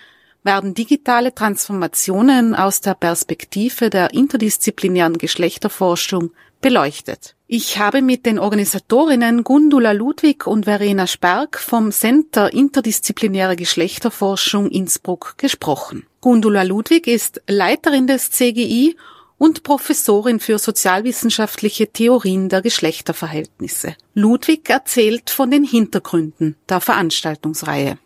werden 0.45 0.73
digitale 0.73 1.33
Transformationen 1.33 2.55
aus 2.55 2.79
der 2.79 2.93
Perspektive 2.93 3.89
der 3.89 4.13
interdisziplinären 4.13 5.17
Geschlechterforschung 5.17 6.31
beleuchtet. 6.61 7.35
Ich 7.47 7.77
habe 7.77 8.01
mit 8.01 8.25
den 8.25 8.39
Organisatorinnen 8.39 9.43
Gundula 9.43 9.91
Ludwig 9.91 10.47
und 10.47 10.65
Verena 10.65 11.05
Sperg 11.05 11.59
vom 11.59 11.91
Center 11.91 12.53
Interdisziplinäre 12.53 13.55
Geschlechterforschung 13.55 14.69
Innsbruck 14.69 15.35
gesprochen. 15.37 16.05
Gundula 16.21 16.63
Ludwig 16.63 17.07
ist 17.07 17.41
Leiterin 17.47 18.07
des 18.07 18.31
CGI 18.31 18.95
und 19.37 19.63
Professorin 19.63 20.39
für 20.39 20.57
sozialwissenschaftliche 20.57 21.91
Theorien 21.91 22.49
der 22.49 22.61
Geschlechterverhältnisse. 22.61 23.95
Ludwig 24.13 24.69
erzählt 24.69 25.29
von 25.29 25.51
den 25.51 25.63
Hintergründen 25.63 26.55
der 26.69 26.81
Veranstaltungsreihe. 26.81 27.97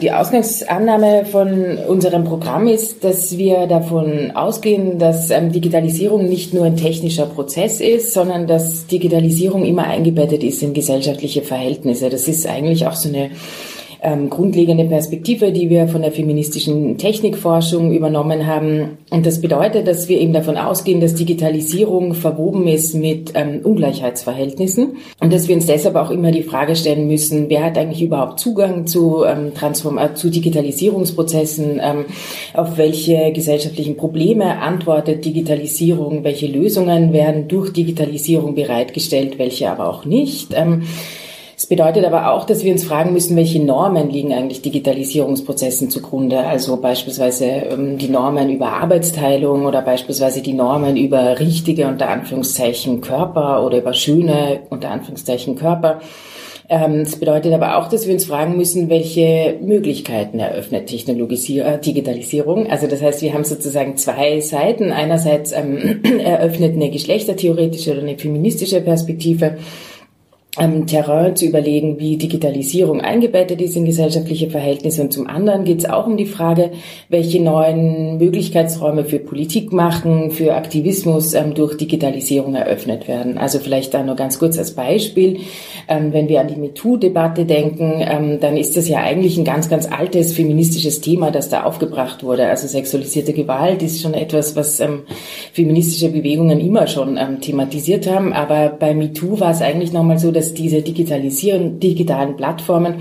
Die 0.00 0.10
Ausgangsannahme 0.10 1.24
von 1.24 1.78
unserem 1.78 2.24
Programm 2.24 2.66
ist, 2.66 3.04
dass 3.04 3.38
wir 3.38 3.68
davon 3.68 4.32
ausgehen, 4.32 4.98
dass 4.98 5.30
ähm, 5.30 5.52
Digitalisierung 5.52 6.28
nicht 6.28 6.52
nur 6.52 6.64
ein 6.64 6.76
technischer 6.76 7.26
Prozess 7.26 7.80
ist, 7.80 8.12
sondern 8.12 8.48
dass 8.48 8.88
Digitalisierung 8.88 9.64
immer 9.64 9.84
eingebettet 9.84 10.42
ist 10.42 10.64
in 10.64 10.74
gesellschaftliche 10.74 11.42
Verhältnisse. 11.42 12.10
Das 12.10 12.26
ist 12.26 12.44
eigentlich 12.44 12.88
auch 12.88 12.96
so 12.96 13.08
eine 13.08 13.30
ähm, 14.04 14.28
grundlegende 14.28 14.84
Perspektive, 14.84 15.50
die 15.50 15.70
wir 15.70 15.88
von 15.88 16.02
der 16.02 16.12
feministischen 16.12 16.98
Technikforschung 16.98 17.92
übernommen 17.92 18.46
haben. 18.46 18.98
Und 19.10 19.24
das 19.24 19.40
bedeutet, 19.40 19.88
dass 19.88 20.08
wir 20.08 20.20
eben 20.20 20.34
davon 20.34 20.56
ausgehen, 20.56 21.00
dass 21.00 21.14
Digitalisierung 21.14 22.14
verwoben 22.14 22.68
ist 22.68 22.94
mit 22.94 23.32
ähm, 23.34 23.60
Ungleichheitsverhältnissen 23.64 24.96
und 25.20 25.32
dass 25.32 25.48
wir 25.48 25.56
uns 25.56 25.66
deshalb 25.66 25.96
auch 25.96 26.10
immer 26.10 26.30
die 26.30 26.42
Frage 26.42 26.76
stellen 26.76 27.08
müssen, 27.08 27.48
wer 27.48 27.64
hat 27.64 27.78
eigentlich 27.78 28.02
überhaupt 28.02 28.38
Zugang 28.38 28.86
zu, 28.86 29.24
ähm, 29.24 29.54
Transform 29.54 29.96
äh, 29.96 30.14
zu 30.14 30.30
Digitalisierungsprozessen, 30.30 31.80
ähm, 31.82 32.04
auf 32.52 32.76
welche 32.76 33.32
gesellschaftlichen 33.32 33.96
Probleme 33.96 34.58
antwortet 34.60 35.24
Digitalisierung, 35.24 36.24
welche 36.24 36.46
Lösungen 36.46 37.12
werden 37.14 37.48
durch 37.48 37.72
Digitalisierung 37.72 38.54
bereitgestellt, 38.54 39.38
welche 39.38 39.70
aber 39.70 39.88
auch 39.88 40.04
nicht. 40.04 40.52
Ähm, 40.54 40.82
es 41.64 41.68
bedeutet 41.70 42.04
aber 42.04 42.30
auch, 42.30 42.44
dass 42.44 42.62
wir 42.62 42.72
uns 42.72 42.84
fragen 42.84 43.14
müssen, 43.14 43.36
welche 43.36 43.58
Normen 43.58 44.10
liegen 44.10 44.34
eigentlich 44.34 44.60
Digitalisierungsprozessen 44.60 45.88
zugrunde. 45.88 46.40
Also 46.40 46.76
beispielsweise 46.76 47.46
ähm, 47.46 47.96
die 47.96 48.10
Normen 48.10 48.50
über 48.50 48.66
Arbeitsteilung 48.66 49.64
oder 49.64 49.80
beispielsweise 49.80 50.42
die 50.42 50.52
Normen 50.52 50.98
über 50.98 51.40
richtige 51.40 51.86
unter 51.86 52.10
Anführungszeichen 52.10 53.00
Körper 53.00 53.64
oder 53.64 53.78
über 53.78 53.94
schöne 53.94 54.60
unter 54.68 54.90
Anführungszeichen 54.90 55.56
Körper. 55.56 56.02
Ähm, 56.68 57.00
es 57.00 57.16
bedeutet 57.18 57.54
aber 57.54 57.78
auch, 57.78 57.88
dass 57.88 58.06
wir 58.06 58.12
uns 58.12 58.26
fragen 58.26 58.58
müssen, 58.58 58.90
welche 58.90 59.56
Möglichkeiten 59.62 60.40
eröffnet 60.40 60.92
äh, 60.92 61.78
Digitalisierung. 61.78 62.70
Also 62.70 62.88
das 62.88 63.00
heißt, 63.00 63.22
wir 63.22 63.32
haben 63.32 63.44
sozusagen 63.44 63.96
zwei 63.96 64.40
Seiten. 64.40 64.92
Einerseits 64.92 65.52
ähm, 65.52 66.02
eröffnet 66.20 66.74
eine 66.74 66.90
geschlechtertheoretische 66.90 67.92
oder 67.92 68.02
eine 68.02 68.18
feministische 68.18 68.82
Perspektive 68.82 69.56
ähm, 70.58 70.86
Terrain 70.86 71.34
zu 71.34 71.46
überlegen, 71.46 71.98
wie 71.98 72.16
Digitalisierung 72.16 73.00
eingebettet 73.00 73.60
ist 73.60 73.76
in 73.76 73.84
gesellschaftliche 73.84 74.50
Verhältnisse. 74.50 75.02
Und 75.02 75.12
zum 75.12 75.26
anderen 75.26 75.64
geht 75.64 75.80
es 75.80 75.88
auch 75.88 76.06
um 76.06 76.16
die 76.16 76.26
Frage, 76.26 76.70
welche 77.08 77.42
neuen 77.42 78.18
Möglichkeitsräume 78.18 79.04
für 79.04 79.18
Politik 79.18 79.72
machen, 79.72 80.30
für 80.30 80.54
Aktivismus 80.54 81.34
ähm, 81.34 81.54
durch 81.54 81.76
Digitalisierung 81.76 82.54
eröffnet 82.54 83.08
werden. 83.08 83.36
Also 83.36 83.58
vielleicht 83.58 83.94
da 83.94 84.02
nur 84.02 84.14
ganz 84.14 84.38
kurz 84.38 84.56
als 84.58 84.72
Beispiel, 84.72 85.38
ähm, 85.88 86.12
wenn 86.12 86.28
wir 86.28 86.40
an 86.40 86.48
die 86.48 86.56
MeToo-Debatte 86.56 87.46
denken, 87.46 87.94
ähm, 88.00 88.38
dann 88.40 88.56
ist 88.56 88.76
das 88.76 88.88
ja 88.88 88.98
eigentlich 89.00 89.36
ein 89.36 89.44
ganz, 89.44 89.68
ganz 89.68 89.90
altes 89.90 90.32
feministisches 90.32 91.00
Thema, 91.00 91.32
das 91.32 91.48
da 91.48 91.64
aufgebracht 91.64 92.22
wurde. 92.22 92.46
Also 92.46 92.68
sexualisierte 92.68 93.32
Gewalt 93.32 93.82
ist 93.82 94.00
schon 94.00 94.14
etwas, 94.14 94.54
was 94.54 94.78
ähm, 94.78 95.02
feministische 95.52 96.10
Bewegungen 96.10 96.60
immer 96.60 96.86
schon 96.86 97.16
ähm, 97.16 97.40
thematisiert 97.40 98.08
haben. 98.08 98.32
Aber 98.32 98.68
bei 98.68 98.94
MeToo 98.94 99.40
war 99.40 99.50
es 99.50 99.60
eigentlich 99.60 99.92
nochmal 99.92 100.18
so, 100.18 100.30
dass 100.30 100.43
dass 100.44 100.54
diese 100.54 100.82
Digitalisierung, 100.82 101.80
digitalen 101.80 102.36
Plattformen 102.36 102.96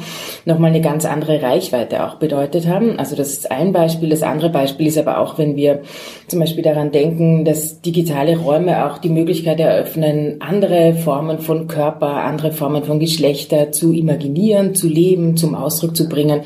nochmal 0.46 0.70
eine 0.70 0.82
ganz 0.82 1.06
andere 1.06 1.42
Reichweite 1.42 2.06
auch 2.06 2.16
bedeutet 2.16 2.68
haben. 2.68 2.98
Also 2.98 3.16
das 3.16 3.34
ist 3.34 3.52
ein 3.52 3.74
Beispiel. 3.74 4.10
Das 4.10 4.24
andere 4.24 4.50
Beispiel 4.50 4.88
ist 4.88 4.98
aber 4.98 5.20
auch, 5.20 5.38
wenn 5.38 5.56
wir 5.56 5.82
zum 6.28 6.40
Beispiel 6.40 6.64
daran 6.64 6.92
denken, 6.92 7.44
dass 7.44 7.82
digitale 7.82 8.38
Räume 8.38 8.86
auch 8.86 8.98
die 8.98 9.10
Möglichkeit 9.10 9.60
eröffnen, 9.60 10.38
andere 10.40 10.94
Formen 10.94 11.40
von 11.40 11.68
Körper, 11.68 12.24
andere 12.24 12.52
Formen 12.54 12.84
von 12.84 13.00
Geschlechter 13.00 13.72
zu 13.72 13.92
imaginieren, 13.92 14.74
zu 14.74 14.88
leben, 14.88 15.36
zum 15.36 15.56
Ausdruck 15.56 15.98
zu 15.98 16.08
bringen. 16.08 16.42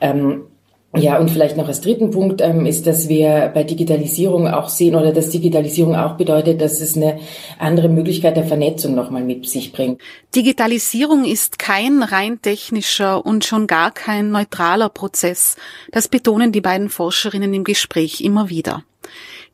Ähm, 0.00 0.42
Ja, 0.94 1.18
und 1.18 1.30
vielleicht 1.30 1.56
noch 1.56 1.68
als 1.68 1.80
dritten 1.80 2.10
Punkt 2.10 2.42
ähm, 2.42 2.66
ist, 2.66 2.86
dass 2.86 3.08
wir 3.08 3.50
bei 3.54 3.64
Digitalisierung 3.64 4.46
auch 4.46 4.68
sehen 4.68 4.94
oder 4.94 5.12
dass 5.12 5.30
Digitalisierung 5.30 5.96
auch 5.96 6.18
bedeutet, 6.18 6.60
dass 6.60 6.82
es 6.82 6.96
eine 6.96 7.18
andere 7.58 7.88
Möglichkeit 7.88 8.36
der 8.36 8.44
Vernetzung 8.44 8.94
nochmal 8.94 9.24
mit 9.24 9.48
sich 9.48 9.72
bringt. 9.72 10.02
Digitalisierung 10.34 11.24
ist 11.24 11.58
kein 11.58 12.02
rein 12.02 12.42
technischer 12.42 13.24
und 13.24 13.44
schon 13.44 13.66
gar 13.66 13.90
kein 13.90 14.30
neutraler 14.30 14.90
Prozess. 14.90 15.56
Das 15.92 16.08
betonen 16.08 16.52
die 16.52 16.60
beiden 16.60 16.90
Forscherinnen 16.90 17.54
im 17.54 17.64
Gespräch 17.64 18.20
immer 18.20 18.50
wieder. 18.50 18.84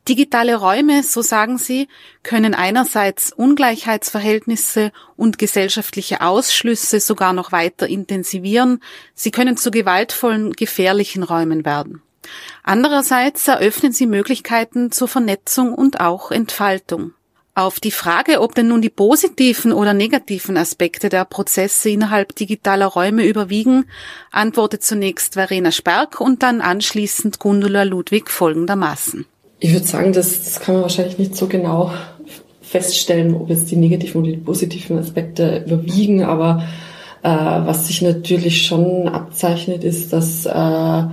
Digitale 0.07 0.55
Räume, 0.55 1.03
so 1.03 1.21
sagen 1.21 1.57
sie, 1.57 1.87
können 2.23 2.55
einerseits 2.55 3.31
Ungleichheitsverhältnisse 3.31 4.91
und 5.15 5.37
gesellschaftliche 5.37 6.21
Ausschlüsse 6.21 6.99
sogar 6.99 7.33
noch 7.33 7.51
weiter 7.51 7.87
intensivieren, 7.87 8.81
sie 9.13 9.31
können 9.31 9.57
zu 9.57 9.71
gewaltvollen, 9.71 10.53
gefährlichen 10.53 11.23
Räumen 11.23 11.65
werden. 11.65 12.01
Andererseits 12.63 13.47
eröffnen 13.47 13.91
sie 13.91 14.07
Möglichkeiten 14.07 14.91
zur 14.91 15.07
Vernetzung 15.07 15.73
und 15.73 15.99
auch 15.99 16.31
Entfaltung. 16.31 17.13
Auf 17.55 17.79
die 17.79 17.91
Frage, 17.91 18.41
ob 18.41 18.55
denn 18.55 18.69
nun 18.69 18.81
die 18.81 18.89
positiven 18.89 19.73
oder 19.73 19.93
negativen 19.93 20.55
Aspekte 20.55 21.09
der 21.09 21.25
Prozesse 21.25 21.89
innerhalb 21.89 22.35
digitaler 22.35 22.85
Räume 22.85 23.25
überwiegen, 23.25 23.85
antwortet 24.31 24.83
zunächst 24.83 25.33
Verena 25.33 25.71
Sperk 25.71 26.21
und 26.21 26.41
dann 26.41 26.61
anschließend 26.61 27.39
Gundula 27.39 27.83
Ludwig 27.83 28.29
folgendermaßen. 28.29 29.25
Ich 29.59 29.73
würde 29.73 29.85
sagen, 29.85 30.13
das, 30.13 30.43
das 30.43 30.59
kann 30.59 30.75
man 30.75 30.83
wahrscheinlich 30.83 31.17
nicht 31.17 31.35
so 31.35 31.47
genau 31.47 31.91
feststellen, 32.61 33.35
ob 33.35 33.49
jetzt 33.49 33.71
die 33.71 33.75
negativen 33.75 34.21
oder 34.21 34.31
die 34.31 34.37
positiven 34.37 34.99
Aspekte 34.99 35.63
überwiegen, 35.65 36.23
aber 36.23 36.63
äh, 37.23 37.29
was 37.29 37.87
sich 37.87 38.01
natürlich 38.01 38.65
schon 38.65 39.07
abzeichnet, 39.07 39.83
ist, 39.83 40.13
dass 40.13 40.45
äh, 40.45 41.03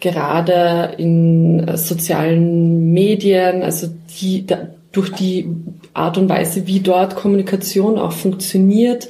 gerade 0.00 0.94
in 0.98 1.76
sozialen 1.76 2.92
Medien, 2.92 3.62
also 3.62 3.88
die 4.20 4.46
da, 4.46 4.68
durch 4.92 5.12
die 5.12 5.48
Art 5.94 6.18
und 6.18 6.28
Weise, 6.28 6.66
wie 6.66 6.80
dort 6.80 7.16
Kommunikation 7.16 7.98
auch 7.98 8.12
funktioniert, 8.12 9.08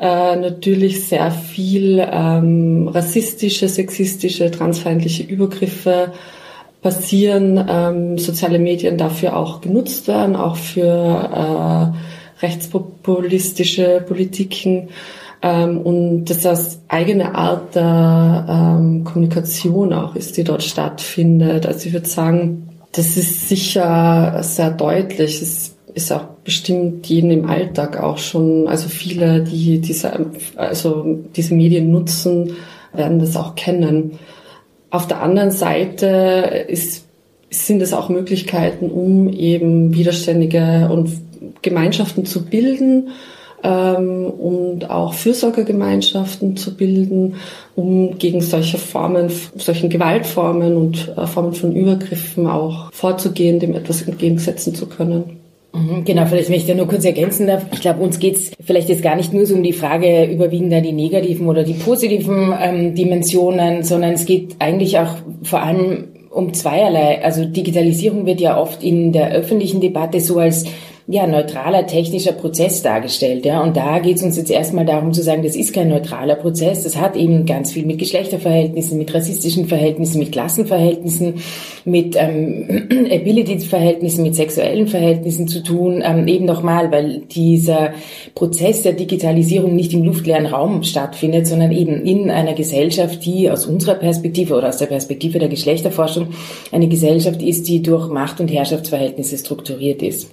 äh, 0.00 0.36
natürlich 0.36 1.06
sehr 1.08 1.30
viel 1.30 2.06
ähm, 2.10 2.88
rassistische, 2.88 3.68
sexistische, 3.68 4.50
transfeindliche 4.50 5.22
Übergriffe 5.22 6.12
passieren, 6.86 7.66
ähm, 7.68 8.16
soziale 8.16 8.60
Medien 8.60 8.96
dafür 8.96 9.36
auch 9.36 9.60
genutzt 9.60 10.06
werden, 10.06 10.36
auch 10.36 10.54
für 10.54 10.84
äh, 10.84 12.44
rechtspopulistische 12.46 14.04
Politiken 14.06 14.90
ähm, 15.42 15.80
und 15.80 16.26
dass 16.26 16.42
das 16.42 16.78
eigene 16.86 17.34
Art 17.34 17.74
der 17.74 18.46
ähm, 18.48 19.02
Kommunikation 19.02 19.92
auch 19.92 20.14
ist, 20.14 20.36
die 20.36 20.44
dort 20.44 20.62
stattfindet. 20.62 21.66
Also 21.66 21.88
ich 21.88 21.92
würde 21.92 22.06
sagen, 22.06 22.68
das 22.92 23.16
ist 23.16 23.48
sicher 23.48 24.38
sehr 24.44 24.70
deutlich. 24.70 25.42
Es 25.42 25.74
ist 25.92 26.12
auch 26.12 26.26
bestimmt 26.44 27.04
jeden 27.08 27.32
im 27.32 27.50
Alltag 27.50 28.00
auch 28.00 28.18
schon, 28.18 28.68
also 28.68 28.88
viele, 28.88 29.42
die 29.42 29.80
diese, 29.80 30.12
also 30.54 31.18
diese 31.34 31.52
Medien 31.52 31.90
nutzen, 31.90 32.52
werden 32.92 33.18
das 33.18 33.36
auch 33.36 33.56
kennen. 33.56 34.20
Auf 34.96 35.06
der 35.06 35.20
anderen 35.20 35.50
Seite 35.50 36.64
ist, 36.68 37.04
sind 37.50 37.82
es 37.82 37.92
auch 37.92 38.08
Möglichkeiten, 38.08 38.90
um 38.90 39.28
eben 39.28 39.94
widerständige 39.94 40.88
und 40.90 41.10
Gemeinschaften 41.60 42.24
zu 42.24 42.46
bilden 42.46 43.10
ähm, 43.62 44.24
und 44.24 44.88
auch 44.88 45.12
Fürsorgegemeinschaften 45.12 46.56
zu 46.56 46.74
bilden, 46.78 47.34
um 47.74 48.16
gegen 48.16 48.40
solche 48.40 48.78
Formen, 48.78 49.30
solchen 49.56 49.90
Gewaltformen 49.90 50.78
und 50.78 51.12
äh, 51.14 51.26
Formen 51.26 51.52
von 51.52 51.76
Übergriffen 51.76 52.46
auch 52.46 52.90
vorzugehen, 52.90 53.60
dem 53.60 53.74
etwas 53.74 54.00
entgegensetzen 54.00 54.74
zu 54.74 54.86
können. 54.86 55.36
Mhm, 55.72 56.04
genau, 56.04 56.24
vielleicht 56.26 56.48
wenn 56.48 56.56
ich 56.56 56.66
da 56.66 56.74
nur 56.74 56.88
kurz 56.88 57.04
ergänzen 57.04 57.46
darf. 57.46 57.66
Ich 57.72 57.80
glaube, 57.80 58.02
uns 58.02 58.18
geht's 58.18 58.52
vielleicht 58.64 58.88
jetzt 58.88 59.02
gar 59.02 59.16
nicht 59.16 59.32
nur 59.32 59.46
so 59.46 59.54
um 59.54 59.62
die 59.62 59.72
Frage, 59.72 60.24
überwiegen 60.24 60.70
da 60.70 60.80
die 60.80 60.92
negativen 60.92 61.46
oder 61.46 61.64
die 61.64 61.74
positiven 61.74 62.54
ähm, 62.60 62.94
Dimensionen, 62.94 63.82
sondern 63.82 64.12
es 64.12 64.24
geht 64.24 64.56
eigentlich 64.58 64.98
auch 64.98 65.16
vor 65.42 65.62
allem 65.62 66.08
um 66.30 66.52
zweierlei. 66.52 67.22
Also 67.24 67.44
Digitalisierung 67.44 68.26
wird 68.26 68.40
ja 68.40 68.58
oft 68.58 68.82
in 68.82 69.12
der 69.12 69.32
öffentlichen 69.32 69.80
Debatte 69.80 70.20
so 70.20 70.38
als 70.38 70.64
ja, 71.08 71.24
neutraler 71.28 71.86
technischer 71.86 72.32
Prozess 72.32 72.82
dargestellt. 72.82 73.44
Ja. 73.44 73.62
Und 73.62 73.76
da 73.76 74.00
geht 74.00 74.16
es 74.16 74.24
uns 74.24 74.36
jetzt 74.36 74.50
erstmal 74.50 74.84
darum 74.84 75.12
zu 75.12 75.22
sagen, 75.22 75.44
das 75.44 75.54
ist 75.54 75.72
kein 75.72 75.88
neutraler 75.88 76.34
Prozess. 76.34 76.82
Das 76.82 76.96
hat 76.96 77.14
eben 77.14 77.46
ganz 77.46 77.70
viel 77.70 77.86
mit 77.86 77.98
Geschlechterverhältnissen, 77.98 78.98
mit 78.98 79.14
rassistischen 79.14 79.68
Verhältnissen, 79.68 80.18
mit 80.18 80.32
Klassenverhältnissen, 80.32 81.34
mit 81.84 82.16
ähm, 82.18 82.88
Ability-Verhältnissen, 82.90 84.24
mit 84.24 84.34
sexuellen 84.34 84.88
Verhältnissen 84.88 85.46
zu 85.46 85.62
tun. 85.62 86.02
Ähm, 86.04 86.26
eben 86.26 86.44
nochmal, 86.44 86.90
weil 86.90 87.20
dieser 87.20 87.92
Prozess 88.34 88.82
der 88.82 88.94
Digitalisierung 88.94 89.76
nicht 89.76 89.92
im 89.92 90.02
luftleeren 90.02 90.46
Raum 90.46 90.82
stattfindet, 90.82 91.46
sondern 91.46 91.70
eben 91.70 92.04
in 92.04 92.30
einer 92.30 92.54
Gesellschaft, 92.54 93.24
die 93.24 93.48
aus 93.48 93.64
unserer 93.66 93.94
Perspektive 93.94 94.54
oder 94.54 94.70
aus 94.70 94.78
der 94.78 94.86
Perspektive 94.86 95.38
der 95.38 95.48
Geschlechterforschung 95.48 96.30
eine 96.72 96.88
Gesellschaft 96.88 97.42
ist, 97.42 97.68
die 97.68 97.80
durch 97.80 98.08
Macht- 98.08 98.40
und 98.40 98.50
Herrschaftsverhältnisse 98.50 99.38
strukturiert 99.38 100.02
ist. 100.02 100.30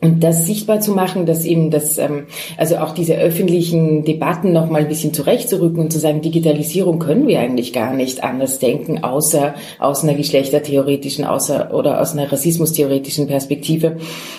Und 0.00 0.22
das 0.22 0.46
sichtbar 0.46 0.80
zu 0.80 0.92
machen, 0.92 1.26
dass 1.26 1.44
eben 1.44 1.70
das, 1.72 1.98
ähm, 1.98 2.26
also 2.56 2.76
auch 2.76 2.92
diese 2.92 3.16
öffentlichen 3.16 4.04
Debatten 4.04 4.52
noch 4.52 4.70
mal 4.70 4.82
ein 4.82 4.88
bisschen 4.88 5.12
zurechtzurücken 5.12 5.80
und 5.80 5.92
zu 5.92 5.98
sagen, 5.98 6.20
Digitalisierung 6.20 7.00
können 7.00 7.26
wir 7.26 7.40
eigentlich 7.40 7.72
gar 7.72 7.92
nicht 7.92 8.22
anders 8.22 8.60
denken, 8.60 9.02
außer 9.02 9.54
aus 9.80 10.04
einer 10.04 10.14
geschlechtertheoretischen, 10.14 11.24
außer 11.24 11.74
oder 11.74 12.00
aus 12.00 12.12
einer 12.12 12.30
rassismustheoretischen 12.30 13.26
Perspektive. 13.26 13.96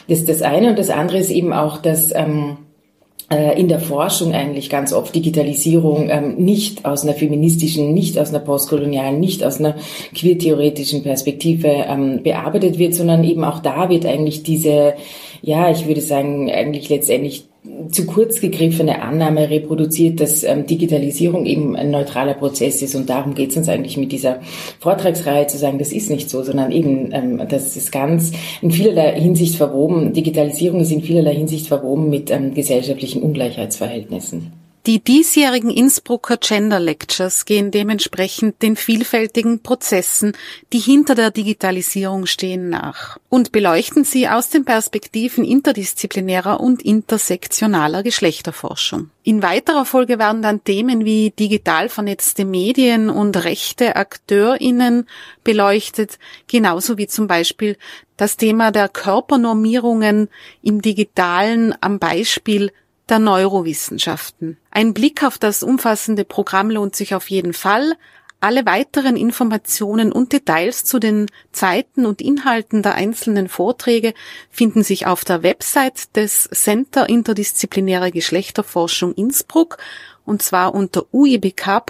Das 0.07 0.19
ist 0.19 0.29
das 0.29 0.41
eine. 0.41 0.69
Und 0.69 0.79
das 0.79 0.89
andere 0.89 1.17
ist 1.17 1.29
eben 1.29 1.51
auch, 1.51 1.77
dass 1.77 2.15
ähm, 2.15 2.57
äh, 2.61 2.68
in 3.29 3.67
der 3.67 3.79
Forschung 3.79 4.33
eigentlich 4.33 4.69
ganz 4.69 4.91
oft 4.91 5.13
Digitalisierung 5.13 6.09
ähm, 6.09 6.35
nicht 6.37 6.85
aus 6.85 7.03
einer 7.03 7.13
feministischen, 7.13 7.93
nicht 7.93 8.17
aus 8.17 8.29
einer 8.29 8.39
postkolonialen, 8.39 9.19
nicht 9.19 9.43
aus 9.43 9.59
einer 9.59 9.75
queertheoretischen 10.15 11.03
Perspektive 11.03 11.67
ähm, 11.67 12.23
bearbeitet 12.23 12.79
wird, 12.79 12.95
sondern 12.95 13.23
eben 13.23 13.43
auch 13.43 13.59
da 13.59 13.89
wird 13.89 14.05
eigentlich 14.07 14.41
diese, 14.41 14.95
ja, 15.43 15.69
ich 15.69 15.87
würde 15.87 16.01
sagen, 16.01 16.49
eigentlich 16.49 16.89
letztendlich 16.89 17.48
zu 17.91 18.05
kurz 18.05 18.39
gegriffene 18.39 19.01
Annahme 19.01 19.49
reproduziert, 19.49 20.19
dass 20.19 20.43
ähm, 20.43 20.65
Digitalisierung 20.65 21.45
eben 21.45 21.75
ein 21.75 21.91
neutraler 21.91 22.33
Prozess 22.33 22.81
ist. 22.81 22.95
Und 22.95 23.09
darum 23.09 23.33
geht 23.33 23.51
es 23.51 23.57
uns 23.57 23.69
eigentlich 23.69 23.97
mit 23.97 24.11
dieser 24.11 24.39
Vortragsreihe 24.79 25.47
zu 25.47 25.57
sagen, 25.57 25.79
das 25.79 25.91
ist 25.91 26.09
nicht 26.09 26.29
so, 26.29 26.43
sondern 26.43 26.71
eben, 26.71 27.11
ähm, 27.11 27.41
das 27.49 27.75
ist 27.75 27.91
ganz 27.91 28.31
in 28.61 28.71
vielerlei 28.71 29.19
Hinsicht 29.19 29.55
verwoben. 29.55 30.13
Digitalisierung 30.13 30.81
ist 30.81 30.91
in 30.91 31.01
vielerlei 31.01 31.35
Hinsicht 31.35 31.67
verwoben 31.67 32.09
mit 32.09 32.31
ähm, 32.31 32.53
gesellschaftlichen 32.53 33.21
Ungleichheitsverhältnissen. 33.23 34.58
Die 34.85 35.03
diesjährigen 35.03 35.69
Innsbrucker 35.69 36.37
Gender 36.37 36.79
Lectures 36.79 37.43
gehen 37.43 37.69
dementsprechend 37.69 38.61
den 38.61 38.77
vielfältigen 38.77 39.61
Prozessen, 39.61 40.31
die 40.71 40.79
hinter 40.79 41.15
der 41.15 41.31
Digitalisierung 41.31 42.25
stehen, 42.25 42.69
nach 42.69 43.17
und 43.27 43.51
beleuchten 43.51 44.05
sie 44.05 44.29
aus 44.29 44.49
den 44.49 44.63
Perspektiven 44.63 45.43
interdisziplinärer 45.43 46.61
und 46.61 46.81
intersektionaler 46.81 48.03
Geschlechterforschung. 48.03 49.09
In 49.23 49.43
weiterer 49.43 49.85
Folge 49.85 50.17
werden 50.17 50.41
dann 50.41 50.63
Themen 50.63 51.03
wie 51.03 51.31
digital 51.31 51.89
vernetzte 51.89 52.45
Medien 52.45 53.09
und 53.09 53.43
rechte 53.43 53.97
AkteurInnen 53.97 55.07
beleuchtet, 55.43 56.17
genauso 56.47 56.97
wie 56.97 57.07
zum 57.07 57.27
Beispiel 57.27 57.77
das 58.15 58.37
Thema 58.37 58.71
der 58.71 58.87
Körpernormierungen 58.87 60.29
im 60.61 60.81
Digitalen 60.81 61.75
am 61.81 61.99
Beispiel 61.99 62.71
der 63.09 63.19
Neurowissenschaften. 63.19 64.57
Ein 64.71 64.93
Blick 64.93 65.23
auf 65.23 65.37
das 65.37 65.63
umfassende 65.63 66.25
Programm 66.25 66.69
lohnt 66.69 66.95
sich 66.95 67.15
auf 67.15 67.29
jeden 67.29 67.53
Fall. 67.53 67.93
Alle 68.41 68.65
weiteren 68.65 69.17
Informationen 69.17 70.13
und 70.13 70.31
Details 70.31 70.85
zu 70.85 70.99
den 70.99 71.25
Zeiten 71.51 72.05
und 72.05 72.21
Inhalten 72.21 72.81
der 72.81 72.95
einzelnen 72.95 73.49
Vorträge 73.49 74.13
finden 74.49 74.81
sich 74.81 75.07
auf 75.07 75.25
der 75.25 75.43
Website 75.43 76.15
des 76.15 76.49
Center 76.53 77.09
Interdisziplinäre 77.09 78.11
Geschlechterforschung 78.11 79.13
Innsbruck 79.13 79.77
und 80.25 80.41
zwar 80.41 80.73
unter 80.73 81.13
uibk.ac.at 81.13 81.89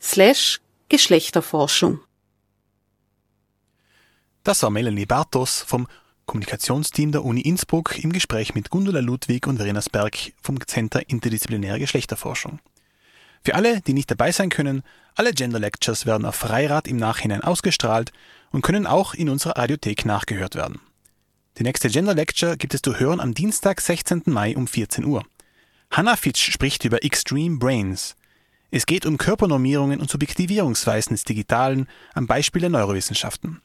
slash 0.00 0.60
Geschlechterforschung. 0.90 2.00
Das 4.44 4.62
war 4.62 4.70
Melanie 4.70 5.06
Bartos 5.06 5.62
vom 5.66 5.86
Kommunikationsteam 6.28 7.10
der 7.10 7.24
Uni 7.24 7.40
Innsbruck 7.40 7.98
im 7.98 8.12
Gespräch 8.12 8.54
mit 8.54 8.68
Gundula 8.68 9.00
Ludwig 9.00 9.46
und 9.46 9.56
Verena 9.56 9.80
Sperg 9.80 10.34
vom 10.42 10.64
Center 10.64 11.08
Interdisziplinäre 11.08 11.80
Geschlechterforschung. 11.80 12.60
Für 13.42 13.54
alle, 13.54 13.80
die 13.80 13.94
nicht 13.94 14.10
dabei 14.10 14.30
sein 14.30 14.50
können, 14.50 14.82
alle 15.14 15.32
Gender 15.32 15.58
Lectures 15.58 16.04
werden 16.04 16.26
auf 16.26 16.36
Freirad 16.36 16.86
im 16.86 16.98
Nachhinein 16.98 17.42
ausgestrahlt 17.42 18.12
und 18.50 18.60
können 18.60 18.86
auch 18.86 19.14
in 19.14 19.30
unserer 19.30 19.56
Radiothek 19.56 20.04
nachgehört 20.04 20.54
werden. 20.54 20.80
Die 21.56 21.62
nächste 21.62 21.88
Gender 21.88 22.14
Lecture 22.14 22.58
gibt 22.58 22.74
es 22.74 22.82
zu 22.82 23.00
hören 23.00 23.20
am 23.20 23.32
Dienstag, 23.32 23.80
16. 23.80 24.24
Mai 24.26 24.54
um 24.54 24.66
14 24.66 25.06
Uhr. 25.06 25.24
Hannah 25.90 26.16
Fitch 26.16 26.52
spricht 26.52 26.84
über 26.84 27.02
Extreme 27.02 27.56
Brains. 27.56 28.16
Es 28.70 28.84
geht 28.84 29.06
um 29.06 29.16
Körpernormierungen 29.16 29.98
und 29.98 30.10
Subjektivierungsweisen 30.10 31.14
des 31.14 31.24
Digitalen 31.24 31.88
am 32.12 32.26
Beispiel 32.26 32.60
der 32.60 32.70
Neurowissenschaften. 32.70 33.62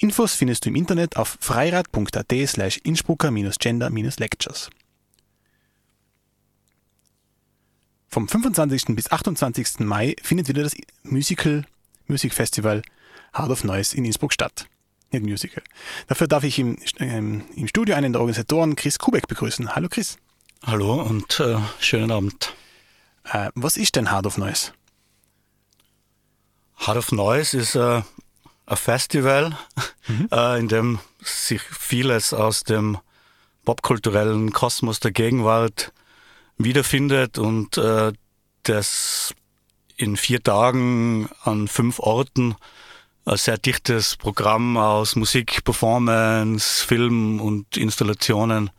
Infos 0.00 0.34
findest 0.34 0.64
du 0.64 0.70
im 0.70 0.76
Internet 0.76 1.16
auf 1.16 1.36
freirad.at 1.40 2.32
slash 2.46 2.78
innsbrucker-gender-lectures. 2.78 4.70
Vom 8.08 8.26
25. 8.26 8.96
bis 8.96 9.12
28. 9.12 9.80
Mai 9.80 10.16
findet 10.22 10.48
wieder 10.48 10.62
das 10.62 10.74
Musical 11.02 11.64
Music 12.06 12.32
Festival 12.32 12.82
Heart 13.36 13.50
of 13.50 13.62
Noise 13.62 13.94
in 13.94 14.06
Innsbruck 14.06 14.32
statt. 14.32 14.66
Nicht 15.12 15.22
Musical. 15.22 15.62
Dafür 16.06 16.26
darf 16.26 16.44
ich 16.44 16.58
im, 16.58 16.78
ähm, 16.98 17.44
im 17.54 17.68
Studio 17.68 17.94
einen 17.94 18.14
der 18.14 18.20
Organisatoren, 18.20 18.76
Chris 18.76 18.98
Kubek, 18.98 19.28
begrüßen. 19.28 19.76
Hallo 19.76 19.88
Chris. 19.90 20.16
Hallo 20.64 21.02
und 21.02 21.40
äh, 21.40 21.58
schönen 21.78 22.10
Abend. 22.10 22.54
Äh, 23.24 23.50
was 23.54 23.76
ist 23.76 23.96
denn 23.96 24.10
Heart 24.10 24.26
of 24.26 24.38
Noise? 24.38 24.72
Heart 26.86 26.96
of 26.96 27.12
Noise 27.12 27.58
ist 27.58 27.74
äh, 27.74 28.02
Festival, 28.76 29.56
mhm. 30.08 30.28
äh, 30.32 30.58
in 30.58 30.68
dem 30.68 30.98
sich 31.22 31.62
vieles 31.62 32.32
aus 32.32 32.62
dem 32.62 32.98
popkulturellen 33.64 34.52
Kosmos 34.52 35.00
der 35.00 35.12
Gegenwart 35.12 35.92
wiederfindet 36.58 37.38
und 37.38 37.76
äh, 37.78 38.12
das 38.62 39.34
in 39.96 40.16
vier 40.16 40.42
Tagen 40.42 41.28
an 41.42 41.68
fünf 41.68 41.98
Orten 41.98 42.56
ein 43.26 43.36
sehr 43.36 43.58
dichtes 43.58 44.16
Programm 44.16 44.76
aus 44.76 45.14
Musik, 45.14 45.62
Performance, 45.64 46.84
Film 46.86 47.40
und 47.40 47.76
Installationen 47.76 48.70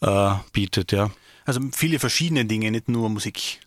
äh, 0.00 0.34
bietet, 0.52 0.92
ja. 0.92 1.10
Also 1.44 1.60
viele 1.72 1.98
verschiedene 1.98 2.46
Dinge, 2.46 2.70
nicht 2.70 2.88
nur 2.88 3.10
Musik. 3.10 3.60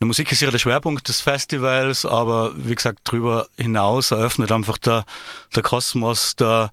Die 0.00 0.06
Musik 0.06 0.30
ist 0.30 0.42
ja 0.42 0.50
der 0.50 0.58
Schwerpunkt 0.58 1.08
des 1.08 1.20
Festivals, 1.20 2.04
aber 2.04 2.52
wie 2.56 2.74
gesagt, 2.74 3.00
darüber 3.04 3.48
hinaus 3.56 4.10
eröffnet 4.10 4.52
einfach 4.52 4.76
der, 4.78 5.04
der 5.54 5.62
Kosmos 5.62 6.36
der, 6.36 6.70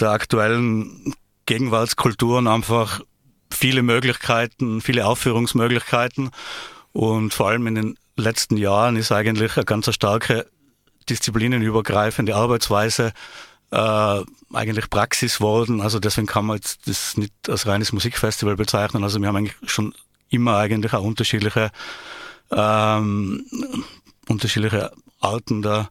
der 0.00 0.10
aktuellen 0.10 1.14
Gegenwartskulturen 1.46 2.48
einfach 2.48 3.00
viele 3.52 3.82
Möglichkeiten, 3.82 4.80
viele 4.80 5.06
Aufführungsmöglichkeiten. 5.06 6.30
Und 6.92 7.32
vor 7.32 7.48
allem 7.48 7.66
in 7.68 7.74
den 7.76 7.98
letzten 8.16 8.56
Jahren 8.56 8.96
ist 8.96 9.12
eigentlich 9.12 9.56
eine 9.56 9.64
ganz 9.64 9.92
starke 9.94 10.46
disziplinenübergreifende 11.08 12.34
Arbeitsweise 12.34 13.12
äh, 13.70 14.20
eigentlich 14.52 14.90
Praxis 14.90 15.40
worden. 15.40 15.80
Also 15.80 16.00
deswegen 16.00 16.26
kann 16.26 16.46
man 16.46 16.56
jetzt 16.56 16.88
das 16.88 17.16
nicht 17.16 17.32
als 17.48 17.66
reines 17.66 17.92
Musikfestival 17.92 18.56
bezeichnen. 18.56 19.04
Also 19.04 19.20
wir 19.20 19.28
haben 19.28 19.36
eigentlich 19.36 19.56
schon 19.70 19.94
immer 20.28 20.56
eigentlich 20.56 20.92
auch 20.94 21.04
unterschiedliche 21.04 21.70
ähm, 22.50 23.46
unterschiedliche 24.28 24.92
Arten 25.20 25.62
der, 25.62 25.88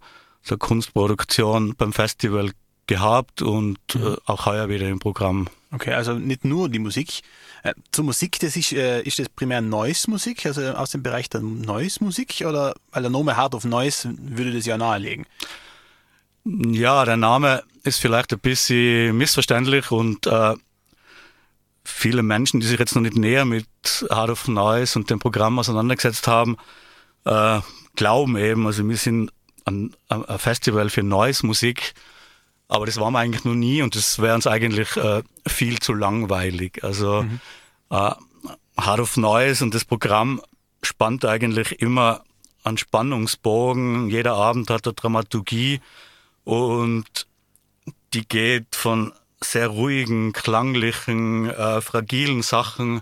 der 0.50 0.58
Kunstproduktion 0.58 1.76
beim 1.76 1.94
Festival 1.94 2.52
gehabt 2.88 3.42
und 3.42 3.80
mhm. 3.94 4.04
äh, 4.08 4.16
auch 4.26 4.46
heuer 4.46 4.70
wieder 4.70 4.88
im 4.88 5.00
Programm. 5.00 5.48
Okay, 5.72 5.94
also 5.94 6.14
nicht 6.14 6.46
nur 6.46 6.70
die 6.70 6.80
Musik. 6.80 7.22
Äh, 7.64 7.74
zur 7.92 8.06
Musik, 8.06 8.40
das 8.40 8.56
ist, 8.56 8.72
äh, 8.74 9.02
ist 9.02 9.20
das 9.20 9.28
primär 9.30 9.62
Noise-Musik, 9.62 10.46
also 10.46 10.62
aus 10.62 10.92
dem 10.92 11.04
Bereich 11.04 11.30
der 11.30 11.42
Noise-Musik 11.42 12.44
oder 12.48 12.76
weil 12.92 13.02
der 13.02 13.12
Name 13.12 13.36
Hard 13.36 13.56
of 13.56 13.66
Noise 13.66 14.14
würde 14.18 14.54
das 14.54 14.66
ja 14.66 14.78
nahelegen? 14.78 15.26
Ja, 16.46 17.04
der 17.06 17.18
Name 17.18 17.64
ist 17.84 18.00
vielleicht 18.00 18.32
ein 18.32 18.40
bisschen 18.40 19.18
missverständlich 19.18 19.90
und 19.92 20.28
äh, 20.28 20.54
viele 22.06 22.22
Menschen, 22.22 22.60
die 22.60 22.68
sich 22.68 22.78
jetzt 22.78 22.94
noch 22.94 23.02
nicht 23.02 23.18
näher 23.18 23.46
mit 23.46 23.66
Hard 24.12 24.30
of 24.30 24.48
Noise 24.48 25.00
und 25.00 25.10
dem 25.10 25.18
Programm 25.18 25.58
auseinandergesetzt 25.58 26.28
haben, 26.28 26.56
äh, 27.24 27.60
glauben 27.96 28.38
eben, 28.38 28.68
also 28.68 28.88
wir 28.88 28.96
sind 28.96 29.34
ein, 29.66 29.96
ein 30.10 30.24
Festival 30.38 30.92
für 30.92 31.02
Noise-Musik, 31.02 31.96
aber 32.68 32.86
das 32.86 33.00
waren 33.00 33.14
wir 33.14 33.20
eigentlich 33.20 33.44
noch 33.44 33.56
nie 33.56 33.82
und 33.82 33.96
das 33.96 34.20
wäre 34.20 34.36
uns 34.36 34.46
eigentlich 34.46 34.96
äh, 34.98 35.24
viel 35.48 35.80
zu 35.80 35.96
langweilig. 35.96 36.84
Also 36.84 37.24
mhm. 37.24 37.40
äh, 37.90 38.12
Hard 38.78 39.00
of 39.00 39.18
Noise 39.18 39.64
und 39.64 39.74
das 39.74 39.84
Programm 39.84 40.44
spannt 40.84 41.26
eigentlich 41.26 41.82
immer 41.82 42.24
an 42.64 42.78
Spannungsbogen. 42.78 44.12
Jeder 44.12 44.36
Abend 44.36 44.70
hat 44.70 44.86
eine 44.86 44.94
Dramaturgie 44.94 45.82
und 46.44 47.26
die 48.14 48.28
geht 48.28 48.76
von 48.76 49.12
sehr 49.52 49.68
ruhigen, 49.68 50.34
klanglichen, 50.34 51.50
äh, 51.50 51.82
fragilen 51.82 52.42
Sachen 52.42 53.02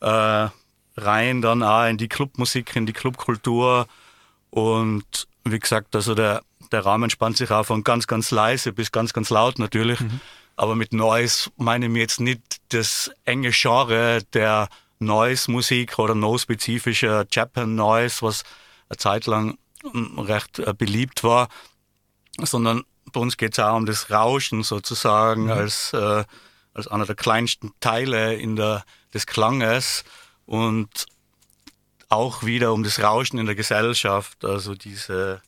äh, 0.00 0.48
rein, 0.96 1.42
dann 1.42 1.62
auch 1.62 1.86
in 1.86 1.98
die 1.98 2.08
Clubmusik, 2.08 2.74
in 2.76 2.86
die 2.86 2.92
Clubkultur. 2.92 3.86
Und 4.50 5.28
wie 5.44 5.58
gesagt, 5.58 5.94
also 5.94 6.14
der, 6.14 6.42
der 6.72 6.84
Rahmen 6.84 7.10
spannt 7.10 7.36
sich 7.36 7.50
auch 7.50 7.64
von 7.64 7.84
ganz, 7.84 8.06
ganz 8.06 8.30
leise 8.30 8.72
bis 8.72 8.92
ganz, 8.92 9.12
ganz 9.12 9.30
laut 9.30 9.58
natürlich. 9.58 10.00
Mhm. 10.00 10.20
Aber 10.56 10.74
mit 10.74 10.92
Noise 10.92 11.50
meine 11.56 11.86
ich 11.86 11.94
jetzt 11.94 12.20
nicht 12.20 12.42
das 12.70 13.10
enge 13.24 13.50
Genre 13.52 14.20
der 14.32 14.68
Noise-Musik 14.98 15.98
oder 15.98 16.14
no-spezifischer 16.14 17.26
Japan 17.30 17.76
Noise, 17.76 18.22
was 18.22 18.42
eine 18.88 18.96
Zeit 18.96 19.26
lang 19.26 19.58
hm, 19.82 20.18
recht 20.18 20.58
äh, 20.58 20.74
beliebt 20.74 21.22
war, 21.22 21.48
sondern 22.40 22.82
bei 23.18 23.22
uns 23.22 23.36
geht 23.36 23.54
es 23.54 23.58
auch 23.58 23.76
um 23.76 23.84
das 23.84 24.12
Rauschen 24.12 24.62
sozusagen 24.62 25.46
mhm. 25.46 25.50
als, 25.50 25.92
äh, 25.92 26.24
als 26.72 26.86
einer 26.86 27.04
der 27.04 27.16
kleinsten 27.16 27.72
Teile 27.80 28.36
in 28.36 28.54
der, 28.54 28.84
des 29.12 29.26
Klanges 29.26 30.04
und 30.46 31.06
auch 32.08 32.44
wieder 32.44 32.72
um 32.72 32.84
das 32.84 33.02
Rauschen 33.02 33.38
in 33.38 33.46
der 33.46 33.56
Gesellschaft, 33.56 34.44
also 34.44 34.76
diese, 34.76 35.42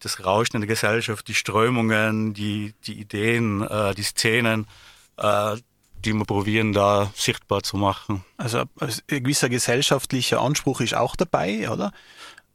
das 0.00 0.24
Rauschen 0.24 0.56
in 0.56 0.62
der 0.62 0.68
Gesellschaft, 0.68 1.28
die 1.28 1.34
Strömungen, 1.34 2.32
die, 2.32 2.72
die 2.86 2.98
Ideen, 2.98 3.60
äh, 3.60 3.94
die 3.94 4.02
Szenen, 4.02 4.66
äh, 5.18 5.56
die 5.94 6.14
wir 6.14 6.24
probieren 6.24 6.72
da 6.72 7.12
sichtbar 7.14 7.62
zu 7.62 7.76
machen. 7.76 8.24
Also 8.38 8.62
ein 8.78 9.22
gewisser 9.22 9.50
gesellschaftlicher 9.50 10.40
Anspruch 10.40 10.80
ist 10.80 10.94
auch 10.94 11.16
dabei, 11.16 11.68
oder? 11.68 11.92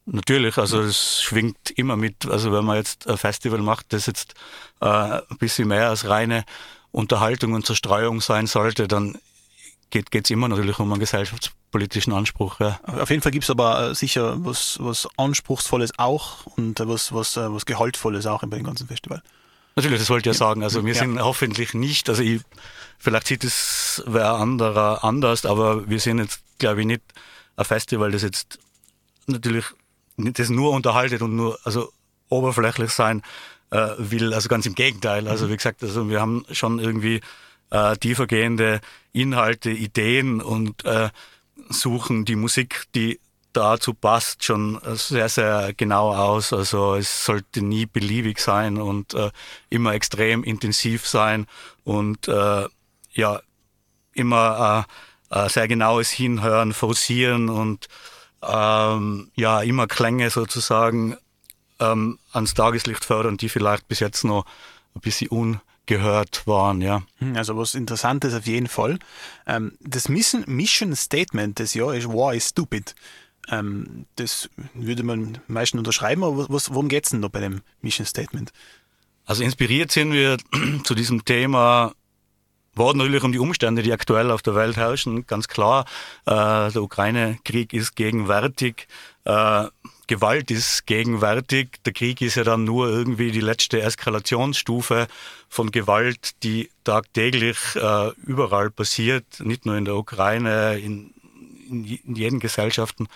Natürlich, 0.09 0.57
also 0.57 0.79
es 0.81 1.21
schwingt 1.21 1.71
immer 1.71 1.97
mit. 1.97 2.25
Also 2.25 2.53
wenn 2.53 2.63
man 2.63 2.77
jetzt 2.77 3.09
ein 3.09 3.17
Festival 3.17 3.59
macht, 3.59 3.91
das 3.91 4.05
jetzt 4.05 4.35
äh, 4.79 4.85
ein 4.85 5.37
bisschen 5.37 5.67
mehr 5.67 5.89
als 5.89 6.07
reine 6.07 6.45
Unterhaltung 6.91 7.53
und 7.53 7.65
Zerstreuung 7.65 8.21
sein 8.21 8.47
sollte, 8.47 8.87
dann 8.87 9.17
geht 9.89 10.09
es 10.13 10.29
immer 10.29 10.47
natürlich 10.47 10.79
um 10.79 10.91
einen 10.91 10.99
gesellschaftspolitischen 11.01 12.13
Anspruch. 12.13 12.59
Ja. 12.61 12.79
Auf 12.83 13.09
jeden 13.09 13.21
Fall 13.21 13.33
gibt 13.33 13.43
es 13.43 13.49
aber 13.49 13.89
äh, 13.89 13.95
sicher 13.95 14.43
was, 14.45 14.77
was 14.79 15.09
Anspruchsvolles 15.17 15.91
auch 15.97 16.45
und 16.55 16.79
was, 16.79 17.13
was, 17.13 17.35
äh, 17.35 17.53
was 17.53 17.65
Gehaltvolles 17.65 18.25
auch 18.27 18.41
bei 18.41 18.57
dem 18.57 18.65
ganzen 18.65 18.87
Festival. 18.87 19.21
Natürlich, 19.75 19.99
das 19.99 20.09
wollte 20.09 20.29
ich 20.29 20.35
ja 20.35 20.39
sagen. 20.39 20.63
Also 20.63 20.85
wir 20.85 20.93
ja. 20.93 20.99
sind 20.99 21.21
hoffentlich 21.21 21.73
nicht, 21.73 22.09
also 22.09 22.23
ich, 22.23 22.41
vielleicht 22.97 23.27
sieht 23.27 23.43
es 23.43 24.03
wer 24.07 24.31
anderer 24.31 25.03
anders, 25.03 25.45
aber 25.45 25.89
wir 25.89 25.99
sind 25.99 26.19
jetzt, 26.19 26.41
glaube 26.59 26.81
ich, 26.81 26.87
nicht 26.87 27.03
ein 27.57 27.65
Festival, 27.65 28.11
das 28.11 28.21
jetzt 28.21 28.57
natürlich 29.27 29.65
das 30.17 30.49
nur 30.49 30.71
unterhaltet 30.71 31.21
und 31.21 31.35
nur 31.35 31.59
also 31.63 31.91
oberflächlich 32.29 32.91
sein 32.91 33.21
äh, 33.71 33.89
will. 33.97 34.33
Also 34.33 34.49
ganz 34.49 34.65
im 34.65 34.75
Gegenteil. 34.75 35.27
Also 35.27 35.49
wie 35.49 35.57
gesagt, 35.57 35.83
also 35.83 36.09
wir 36.09 36.19
haben 36.19 36.45
schon 36.51 36.79
irgendwie 36.79 37.21
äh, 37.69 37.95
tiefergehende 37.97 38.81
Inhalte, 39.13 39.69
Ideen 39.71 40.41
und 40.41 40.85
äh, 40.85 41.09
suchen 41.69 42.25
die 42.25 42.35
Musik, 42.35 42.85
die 42.95 43.19
dazu 43.53 43.93
passt, 43.93 44.43
schon 44.43 44.79
sehr, 44.93 45.29
sehr 45.29 45.73
genau 45.75 46.13
aus. 46.13 46.53
Also 46.53 46.95
es 46.95 47.25
sollte 47.25 47.61
nie 47.61 47.85
beliebig 47.85 48.39
sein 48.39 48.77
und 48.77 49.13
äh, 49.13 49.31
immer 49.69 49.93
extrem 49.93 50.43
intensiv 50.43 51.07
sein 51.07 51.47
und 51.83 52.27
äh, 52.27 52.65
ja, 53.13 53.41
immer 54.13 54.85
äh, 55.31 55.45
äh, 55.45 55.49
sehr 55.49 55.67
genaues 55.67 56.11
Hinhören, 56.11 56.73
forcieren 56.73 57.49
und 57.49 57.87
ähm, 58.41 59.31
ja 59.35 59.61
immer 59.61 59.87
Klänge 59.87 60.29
sozusagen 60.29 61.17
ähm, 61.79 62.19
ans 62.31 62.53
Tageslicht 62.53 63.05
fördern, 63.05 63.37
die 63.37 63.49
vielleicht 63.49 63.87
bis 63.87 63.99
jetzt 63.99 64.23
noch 64.23 64.45
ein 64.95 65.01
bisschen 65.01 65.29
ungehört 65.29 66.45
waren, 66.47 66.81
ja. 66.81 67.03
Hm, 67.19 67.35
also 67.35 67.57
was 67.57 67.75
interessant 67.75 68.23
ist 68.25 68.33
auf 68.33 68.47
jeden 68.47 68.67
Fall. 68.67 68.99
Ähm, 69.45 69.73
das 69.81 70.09
Mission, 70.09 70.95
Statement 70.95 71.59
des 71.59 71.73
Jahr 71.73 71.93
ist 71.93 72.07
War 72.07 72.33
is 72.33 72.49
Stupid. 72.49 72.95
Ähm, 73.49 74.05
das 74.15 74.49
würde 74.73 75.03
man 75.03 75.39
meistens 75.47 75.79
unterschreiben, 75.79 76.23
aber 76.23 76.49
was, 76.49 76.71
worum 76.71 76.89
geht's 76.89 77.09
denn 77.09 77.21
da 77.21 77.27
bei 77.27 77.39
dem 77.39 77.61
Mission 77.81 78.05
Statement? 78.05 78.51
Also 79.25 79.43
inspiriert 79.43 79.91
sind 79.91 80.13
wir 80.13 80.37
zu 80.83 80.95
diesem 80.95 81.25
Thema 81.25 81.93
worden 82.77 82.99
natürlich 82.99 83.23
um 83.23 83.31
die 83.31 83.39
Umstände, 83.39 83.83
die 83.83 83.93
aktuell 83.93 84.31
auf 84.31 84.41
der 84.41 84.55
Welt 84.55 84.77
herrschen. 84.77 85.25
Ganz 85.27 85.47
klar, 85.47 85.85
äh, 86.25 86.71
der 86.71 86.81
Ukraine-Krieg 86.81 87.73
ist 87.73 87.95
gegenwärtig. 87.95 88.87
Äh, 89.25 89.65
Gewalt 90.07 90.51
ist 90.51 90.85
gegenwärtig. 90.85 91.83
Der 91.85 91.93
Krieg 91.93 92.21
ist 92.21 92.35
ja 92.35 92.43
dann 92.43 92.63
nur 92.63 92.89
irgendwie 92.89 93.31
die 93.31 93.41
letzte 93.41 93.81
Eskalationsstufe 93.81 95.07
von 95.49 95.71
Gewalt, 95.71 96.43
die 96.43 96.69
tagtäglich 96.83 97.57
äh, 97.75 98.11
überall 98.23 98.71
passiert, 98.71 99.25
nicht 99.41 99.65
nur 99.65 99.75
in 99.75 99.85
der 99.85 99.95
Ukraine, 99.95 100.77
in, 100.79 101.13
in, 101.69 101.83
in 101.85 102.15
jeden 102.15 102.39
Gesellschaften 102.39 103.07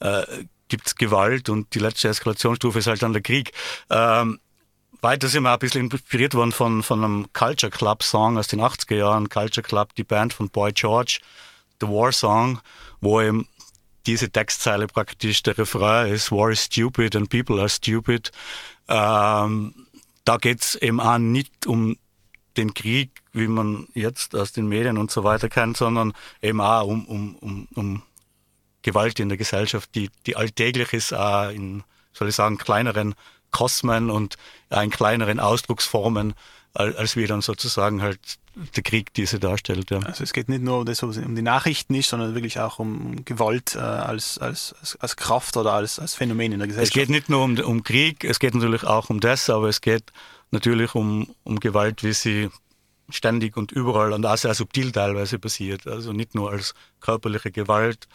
äh, 0.00 0.24
gibt's 0.68 0.96
Gewalt 0.96 1.48
und 1.48 1.74
die 1.74 1.78
letzte 1.78 2.08
Eskalationsstufe 2.08 2.78
ist 2.78 2.86
halt 2.86 3.02
dann 3.02 3.12
der 3.12 3.22
Krieg. 3.22 3.52
Ähm, 3.90 4.40
weiter 5.02 5.28
sind 5.28 5.42
wir 5.44 5.52
ein 5.52 5.58
bisschen 5.58 5.90
inspiriert 5.90 6.34
worden 6.34 6.52
von, 6.52 6.82
von 6.82 7.04
einem 7.04 7.32
Culture 7.32 7.70
Club 7.70 8.02
Song 8.02 8.38
aus 8.38 8.48
den 8.48 8.60
80er 8.60 8.96
Jahren. 8.96 9.28
Culture 9.28 9.66
Club, 9.66 9.94
die 9.94 10.04
Band 10.04 10.32
von 10.32 10.48
Boy 10.48 10.72
George, 10.72 11.20
The 11.80 11.88
War 11.88 12.12
Song, 12.12 12.60
wo 13.00 13.20
eben 13.20 13.48
diese 14.06 14.30
Textzeile 14.30 14.86
praktisch 14.86 15.42
der 15.42 15.58
Refrain 15.58 16.12
ist, 16.12 16.32
War 16.32 16.50
is 16.50 16.64
stupid 16.64 17.16
and 17.16 17.28
people 17.28 17.58
are 17.60 17.68
stupid. 17.68 18.30
Ähm, 18.88 19.74
da 20.24 20.36
geht's 20.36 20.74
eben 20.74 21.00
auch 21.00 21.18
nicht 21.18 21.66
um 21.66 21.96
den 22.56 22.74
Krieg, 22.74 23.10
wie 23.32 23.46
man 23.46 23.86
jetzt 23.94 24.34
aus 24.34 24.52
den 24.52 24.68
Medien 24.68 24.98
und 24.98 25.10
so 25.10 25.24
weiter 25.24 25.48
kennt, 25.48 25.76
sondern 25.76 26.12
eben 26.42 26.60
auch 26.60 26.86
um, 26.86 27.06
um, 27.06 27.36
um, 27.36 27.68
um 27.74 28.02
Gewalt 28.82 29.20
in 29.20 29.28
der 29.28 29.38
Gesellschaft, 29.38 29.94
die, 29.94 30.10
die 30.26 30.36
alltäglich 30.36 30.92
ist, 30.92 31.12
auch 31.12 31.50
in, 31.50 31.84
soll 32.12 32.28
ich 32.28 32.34
sagen, 32.34 32.58
kleineren 32.58 33.14
Kosmen 33.50 34.10
und 34.10 34.36
in 34.70 34.90
kleineren 34.90 35.40
Ausdrucksformen, 35.40 36.34
als 36.74 37.16
wir 37.16 37.26
dann 37.26 37.40
sozusagen 37.40 38.02
halt 38.02 38.38
der 38.76 38.82
Krieg 38.82 39.14
diese 39.14 39.38
darstellt. 39.38 39.90
Ja. 39.90 40.00
Also 40.00 40.24
es 40.24 40.32
geht 40.32 40.48
nicht 40.48 40.62
nur 40.62 40.80
um, 40.80 40.86
das, 40.86 41.02
um 41.02 41.34
die 41.34 41.42
Nachrichten 41.42 41.92
nicht, 41.92 42.08
sondern 42.08 42.34
wirklich 42.34 42.58
auch 42.58 42.78
um 42.78 43.24
Gewalt 43.24 43.74
äh, 43.74 43.78
als, 43.78 44.38
als, 44.38 44.74
als 44.98 45.16
Kraft 45.16 45.56
oder 45.56 45.72
als, 45.72 45.98
als 45.98 46.14
Phänomen 46.14 46.52
in 46.52 46.58
der 46.58 46.68
Gesellschaft. 46.68 46.96
Es 46.96 47.00
geht 47.00 47.10
nicht 47.10 47.28
nur 47.28 47.44
um, 47.44 47.58
um 47.58 47.82
Krieg, 47.82 48.24
es 48.24 48.38
geht 48.38 48.54
natürlich 48.54 48.84
auch 48.84 49.08
um 49.08 49.20
das, 49.20 49.48
aber 49.50 49.68
es 49.68 49.80
geht 49.80 50.12
natürlich 50.50 50.94
um, 50.94 51.32
um 51.44 51.60
Gewalt, 51.60 52.02
wie 52.02 52.12
sie 52.12 52.50
ständig 53.08 53.56
und 53.56 53.72
überall 53.72 54.12
und 54.12 54.24
auch 54.26 54.36
sehr 54.36 54.54
subtil 54.54 54.92
teilweise 54.92 55.38
passiert. 55.38 55.86
Also 55.86 56.12
nicht 56.12 56.34
nur 56.34 56.50
als 56.50 56.74
körperliche 57.00 57.50
Gewalt, 57.50 58.08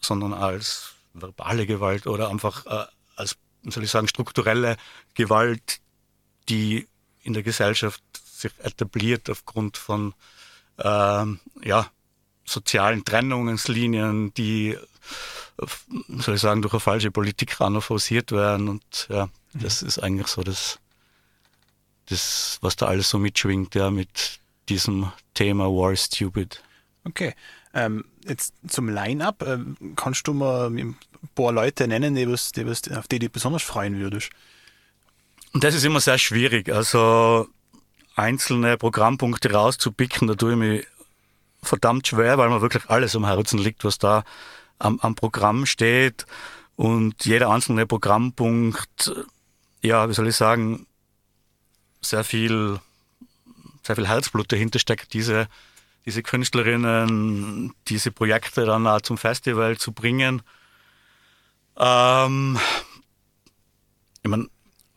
sondern 0.00 0.32
als 0.32 0.92
verbale 1.14 1.66
Gewalt 1.66 2.06
oder 2.06 2.30
einfach 2.30 2.66
äh, 2.66 2.86
als, 3.16 3.36
soll 3.70 3.84
ich 3.84 3.90
sagen, 3.90 4.08
strukturelle 4.08 4.76
Gewalt, 5.14 5.80
die 6.48 6.88
in 7.22 7.34
der 7.34 7.42
Gesellschaft 7.42 8.02
sich 8.14 8.52
etabliert 8.62 9.28
aufgrund 9.28 9.76
von 9.76 10.14
ähm, 10.78 11.40
ja, 11.62 11.90
sozialen 12.44 13.04
Trennungslinien, 13.04 14.32
die, 14.34 14.76
soll 16.08 16.36
ich 16.36 16.40
sagen, 16.40 16.62
durch 16.62 16.74
eine 16.74 16.80
falsche 16.80 17.10
Politik 17.10 17.54
forciert 17.54 18.32
werden. 18.32 18.68
Und 18.68 19.06
ja, 19.10 19.28
das 19.54 19.82
ist 19.82 19.98
eigentlich 19.98 20.28
so 20.28 20.42
das, 20.42 20.78
das, 22.08 22.58
was 22.60 22.76
da 22.76 22.86
alles 22.86 23.10
so 23.10 23.18
mitschwingt, 23.18 23.74
ja, 23.74 23.90
mit 23.90 24.40
diesem 24.68 25.12
Thema 25.34 25.64
War 25.66 25.92
is 25.92 26.04
Stupid. 26.04 26.62
Okay. 27.04 27.34
Ähm, 27.78 28.04
jetzt 28.26 28.54
zum 28.66 28.88
Line-Up, 28.88 29.44
ähm, 29.46 29.76
kannst 29.94 30.26
du 30.26 30.34
mal 30.34 30.66
ein 30.66 30.96
paar 31.36 31.52
Leute 31.52 31.86
nennen, 31.86 32.16
die 32.16 32.28
was, 32.28 32.50
die 32.50 32.66
was, 32.66 32.90
auf 32.90 33.06
die 33.06 33.20
du 33.20 33.28
besonders 33.28 33.62
freuen 33.62 33.98
würdest? 34.00 34.30
Das 35.54 35.74
ist 35.74 35.84
immer 35.84 36.00
sehr 36.00 36.18
schwierig. 36.18 36.72
Also 36.72 37.48
einzelne 38.16 38.76
Programmpunkte 38.76 39.52
rauszupicken, 39.52 40.26
da 40.26 40.34
tue 40.34 40.52
ich 40.52 40.58
mich 40.58 40.86
verdammt 41.62 42.08
schwer, 42.08 42.36
weil 42.36 42.48
mir 42.48 42.60
wirklich 42.60 42.88
alles 42.88 43.14
am 43.14 43.24
Herzen 43.24 43.58
liegt, 43.58 43.84
was 43.84 43.98
da 43.98 44.24
am, 44.80 44.98
am 45.00 45.14
Programm 45.14 45.64
steht. 45.64 46.26
Und 46.74 47.24
jeder 47.26 47.50
einzelne 47.50 47.86
Programmpunkt, 47.86 49.12
ja, 49.82 50.08
wie 50.08 50.14
soll 50.14 50.28
ich 50.28 50.36
sagen, 50.36 50.86
sehr 52.00 52.24
viel, 52.24 52.80
sehr 53.84 53.94
viel 53.94 54.08
Herzblut 54.08 54.50
dahinter 54.50 54.80
steckt, 54.80 55.12
diese 55.12 55.48
diese 56.08 56.22
Künstlerinnen, 56.22 57.74
diese 57.88 58.10
Projekte 58.10 58.64
dann 58.64 58.86
auch 58.86 59.02
zum 59.02 59.18
Festival 59.18 59.76
zu 59.76 59.92
bringen. 59.92 60.40
Ähm, 61.76 62.58
ich 64.22 64.30
meine, 64.30 64.48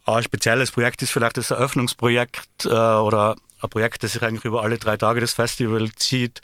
ein 0.06 0.24
spezielles 0.24 0.72
Projekt 0.72 1.02
ist 1.02 1.12
vielleicht 1.12 1.36
das 1.36 1.52
Eröffnungsprojekt 1.52 2.64
äh, 2.64 2.70
oder 2.70 3.36
ein 3.62 3.70
Projekt, 3.70 4.04
das 4.04 4.14
sich 4.14 4.24
eigentlich 4.24 4.46
über 4.46 4.64
alle 4.64 4.78
drei 4.78 4.96
Tage 4.96 5.20
des 5.20 5.34
Festivals 5.34 5.96
zieht. 5.98 6.40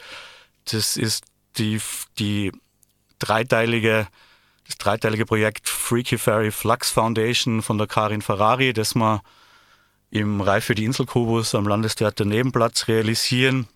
Das 0.66 0.98
ist 0.98 1.24
die, 1.58 1.80
die 2.20 2.52
dreiteilige, 3.20 4.06
das 4.68 4.78
dreiteilige 4.78 5.26
Projekt 5.26 5.70
Freaky 5.70 6.18
Fairy 6.18 6.52
Flux 6.52 6.92
Foundation 6.92 7.62
von 7.62 7.78
der 7.78 7.88
Karin 7.88 8.22
Ferrari, 8.22 8.74
das 8.74 8.96
wir 8.96 9.22
im 10.12 10.42
Reif 10.42 10.66
für 10.66 10.76
die 10.76 10.84
Inselkubus 10.84 11.56
am 11.56 11.70
Landestheater 11.70 12.26
Nebenplatz 12.26 12.90
realisieren. 12.90 13.70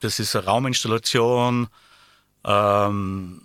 Das 0.00 0.18
ist 0.18 0.36
eine 0.36 0.46
Rauminstallation, 0.46 1.68
ähm, 2.44 3.40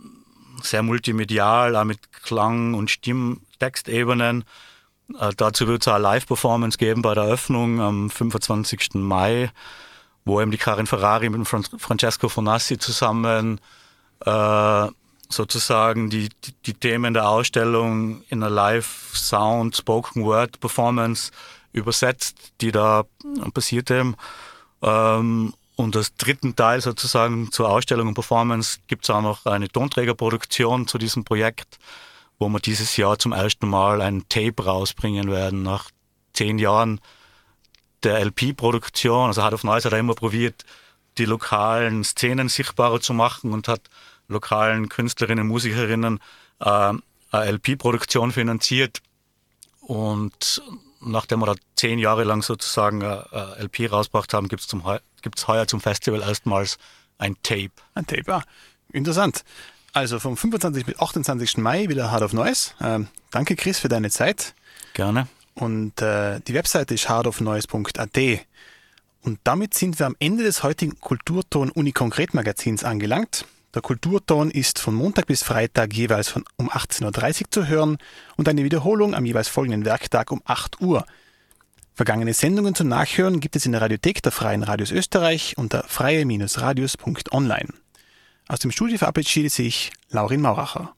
sehr 0.62 0.84
multimedial, 0.84 1.76
auch 1.76 1.84
mit 1.84 2.12
Klang- 2.12 2.74
und 2.74 2.92
Stimmtextebenen. 2.92 4.44
Äh, 5.20 5.32
dazu 5.36 5.68
wird 5.68 5.82
es 5.82 5.88
auch 5.88 5.96
eine 5.96 6.04
Live-Performance 6.04 6.78
geben 6.78 7.02
bei 7.02 7.14
der 7.14 7.24
Eröffnung 7.24 7.82
am 7.82 8.10
25. 8.10 8.96
Mai, 8.96 9.52
wo 10.26 10.40
eben 10.42 10.52
die 10.52 10.58
Karin 10.58 10.88
Ferrari 10.88 11.30
mit 11.30 11.48
Fran 11.48 11.64
Francesco 11.64 12.30
Fonassi 12.30 12.78
zusammen 12.78 13.60
äh, 14.26 14.88
sozusagen 15.30 16.10
die, 16.10 16.30
die, 16.44 16.54
die, 16.66 16.74
Themen 16.74 17.14
der 17.14 17.30
Ausstellung 17.30 18.22
in 18.30 18.44
einer 18.44 18.50
Live-Sound, 18.50 19.76
Spoken-Word-Performance 19.78 21.32
übersetzt, 21.72 22.52
die 22.60 22.72
da 22.72 23.04
passiert 23.54 23.90
eben. 23.90 24.16
Ähm, 24.82 25.54
und 25.82 25.96
als 25.96 26.16
dritten 26.16 26.56
Teil 26.56 26.80
sozusagen 26.80 27.52
zur 27.52 27.70
Ausstellung 27.70 28.10
und 28.10 28.14
Performance 28.14 28.80
gibt 28.88 29.06
es 29.06 29.10
auch 29.10 29.22
noch 29.22 29.46
eine 29.46 29.68
Tonträgerproduktion 29.68 30.88
zu 30.88 30.98
diesem 30.98 31.24
Projekt, 31.24 31.80
wo 32.38 32.48
wir 32.50 32.60
dieses 32.60 32.98
Jahr 32.98 33.18
zum 33.18 33.32
ersten 33.32 33.68
Mal 33.68 34.02
ein 34.02 34.24
Tape 34.30 34.64
rausbringen 34.64 35.32
werden 35.32 35.64
nach 35.64 35.90
zehn 36.34 36.60
Jahren 36.60 37.02
der 38.04 38.20
LP-Produktion. 38.24 39.28
Also 39.28 39.42
Hard 39.42 39.56
of 39.56 39.64
Noise 39.64 39.86
hat 39.86 39.94
er 39.94 40.00
immer 40.00 40.14
probiert, 40.14 40.66
die 41.18 41.26
lokalen 41.26 42.04
Szenen 42.04 42.48
sichtbarer 42.48 43.02
zu 43.02 43.14
machen 43.14 43.52
und 43.52 43.68
hat 43.68 43.82
lokalen 44.28 44.88
Künstlerinnen 44.88 45.48
Musikerinnen 45.48 46.20
äh, 46.60 46.66
eine 46.70 47.02
LP-Produktion 47.32 48.32
finanziert. 48.32 49.02
Und 49.82 50.62
nachdem 51.02 51.40
wir 51.40 51.48
da 51.48 51.56
zehn 51.76 51.98
Jahre 51.98 52.24
lang 52.24 52.44
sozusagen 52.44 53.02
äh, 53.02 53.24
äh 53.32 53.64
LP 53.64 53.92
rausgebracht 53.92 54.34
haben, 54.34 54.48
gibt 54.48 54.62
es 54.62 54.68
zum 54.68 54.84
gibt's 55.22 55.48
heuer 55.48 55.68
zum 55.68 55.82
Festival 55.82 56.22
erstmals 56.22 56.78
ein 57.18 57.36
Tape. 57.44 57.72
Ein 57.94 58.08
Tape, 58.08 58.24
ja. 58.28 58.44
Interessant. 58.92 59.44
Also 59.94 60.20
vom 60.20 60.38
25. 60.38 60.86
bis 60.86 61.00
28. 61.00 61.58
Mai 61.58 61.90
wieder 61.90 62.12
Hard 62.12 62.24
of 62.24 62.34
Noise. 62.34 62.72
Ähm, 62.82 63.08
danke 63.30 63.56
Chris 63.56 63.80
für 63.80 63.90
deine 63.90 64.10
Zeit. 64.10 64.54
Gerne. 64.94 65.28
Und 65.54 66.02
äh, 66.02 66.40
die 66.42 66.54
Webseite 66.54 66.94
ist 66.94 67.10
hardofnoise.at. 67.10 68.18
Und 69.24 69.40
damit 69.44 69.74
sind 69.74 70.00
wir 70.00 70.06
am 70.06 70.16
Ende 70.20 70.44
des 70.44 70.64
heutigen 70.64 71.00
Kulturton 71.00 71.70
Uni 71.72 71.92
Konkret 71.92 72.34
Magazins 72.34 72.84
angelangt. 72.84 73.46
Der 73.74 73.82
Kulturton 73.82 74.52
ist 74.52 74.80
von 74.80 74.96
Montag 74.96 75.28
bis 75.28 75.44
Freitag 75.44 75.94
jeweils 75.94 76.28
von 76.30 76.44
um 76.58 76.70
18.30 76.70 77.42
Uhr 77.44 77.52
zu 77.52 77.68
hören 77.68 77.98
und 78.36 78.50
eine 78.50 78.64
Wiederholung 78.64 79.14
am 79.14 79.26
jeweils 79.26 79.48
folgenden 79.48 79.86
Werktag 79.86 80.32
um 80.32 80.42
8 80.46 80.82
Uhr. 80.82 81.06
Vergangene 82.02 82.34
Sendungen 82.34 82.74
zum 82.74 82.88
Nachhören 82.88 83.40
gibt 83.40 83.56
es 83.56 83.68
in 83.68 83.74
der 83.74 83.82
Radiothek 83.82 84.24
der 84.24 84.32
Freien 84.32 84.64
Radios 84.64 84.90
Österreich 84.90 85.56
unter 85.56 85.84
freie-radios.online. 85.88 87.68
Aus 88.48 88.58
dem 88.58 88.72
Studio 88.72 88.98
verabschiedet 88.98 89.52
sich 89.52 89.92
Laurin 90.10 90.42
Mauracher. 90.42 90.96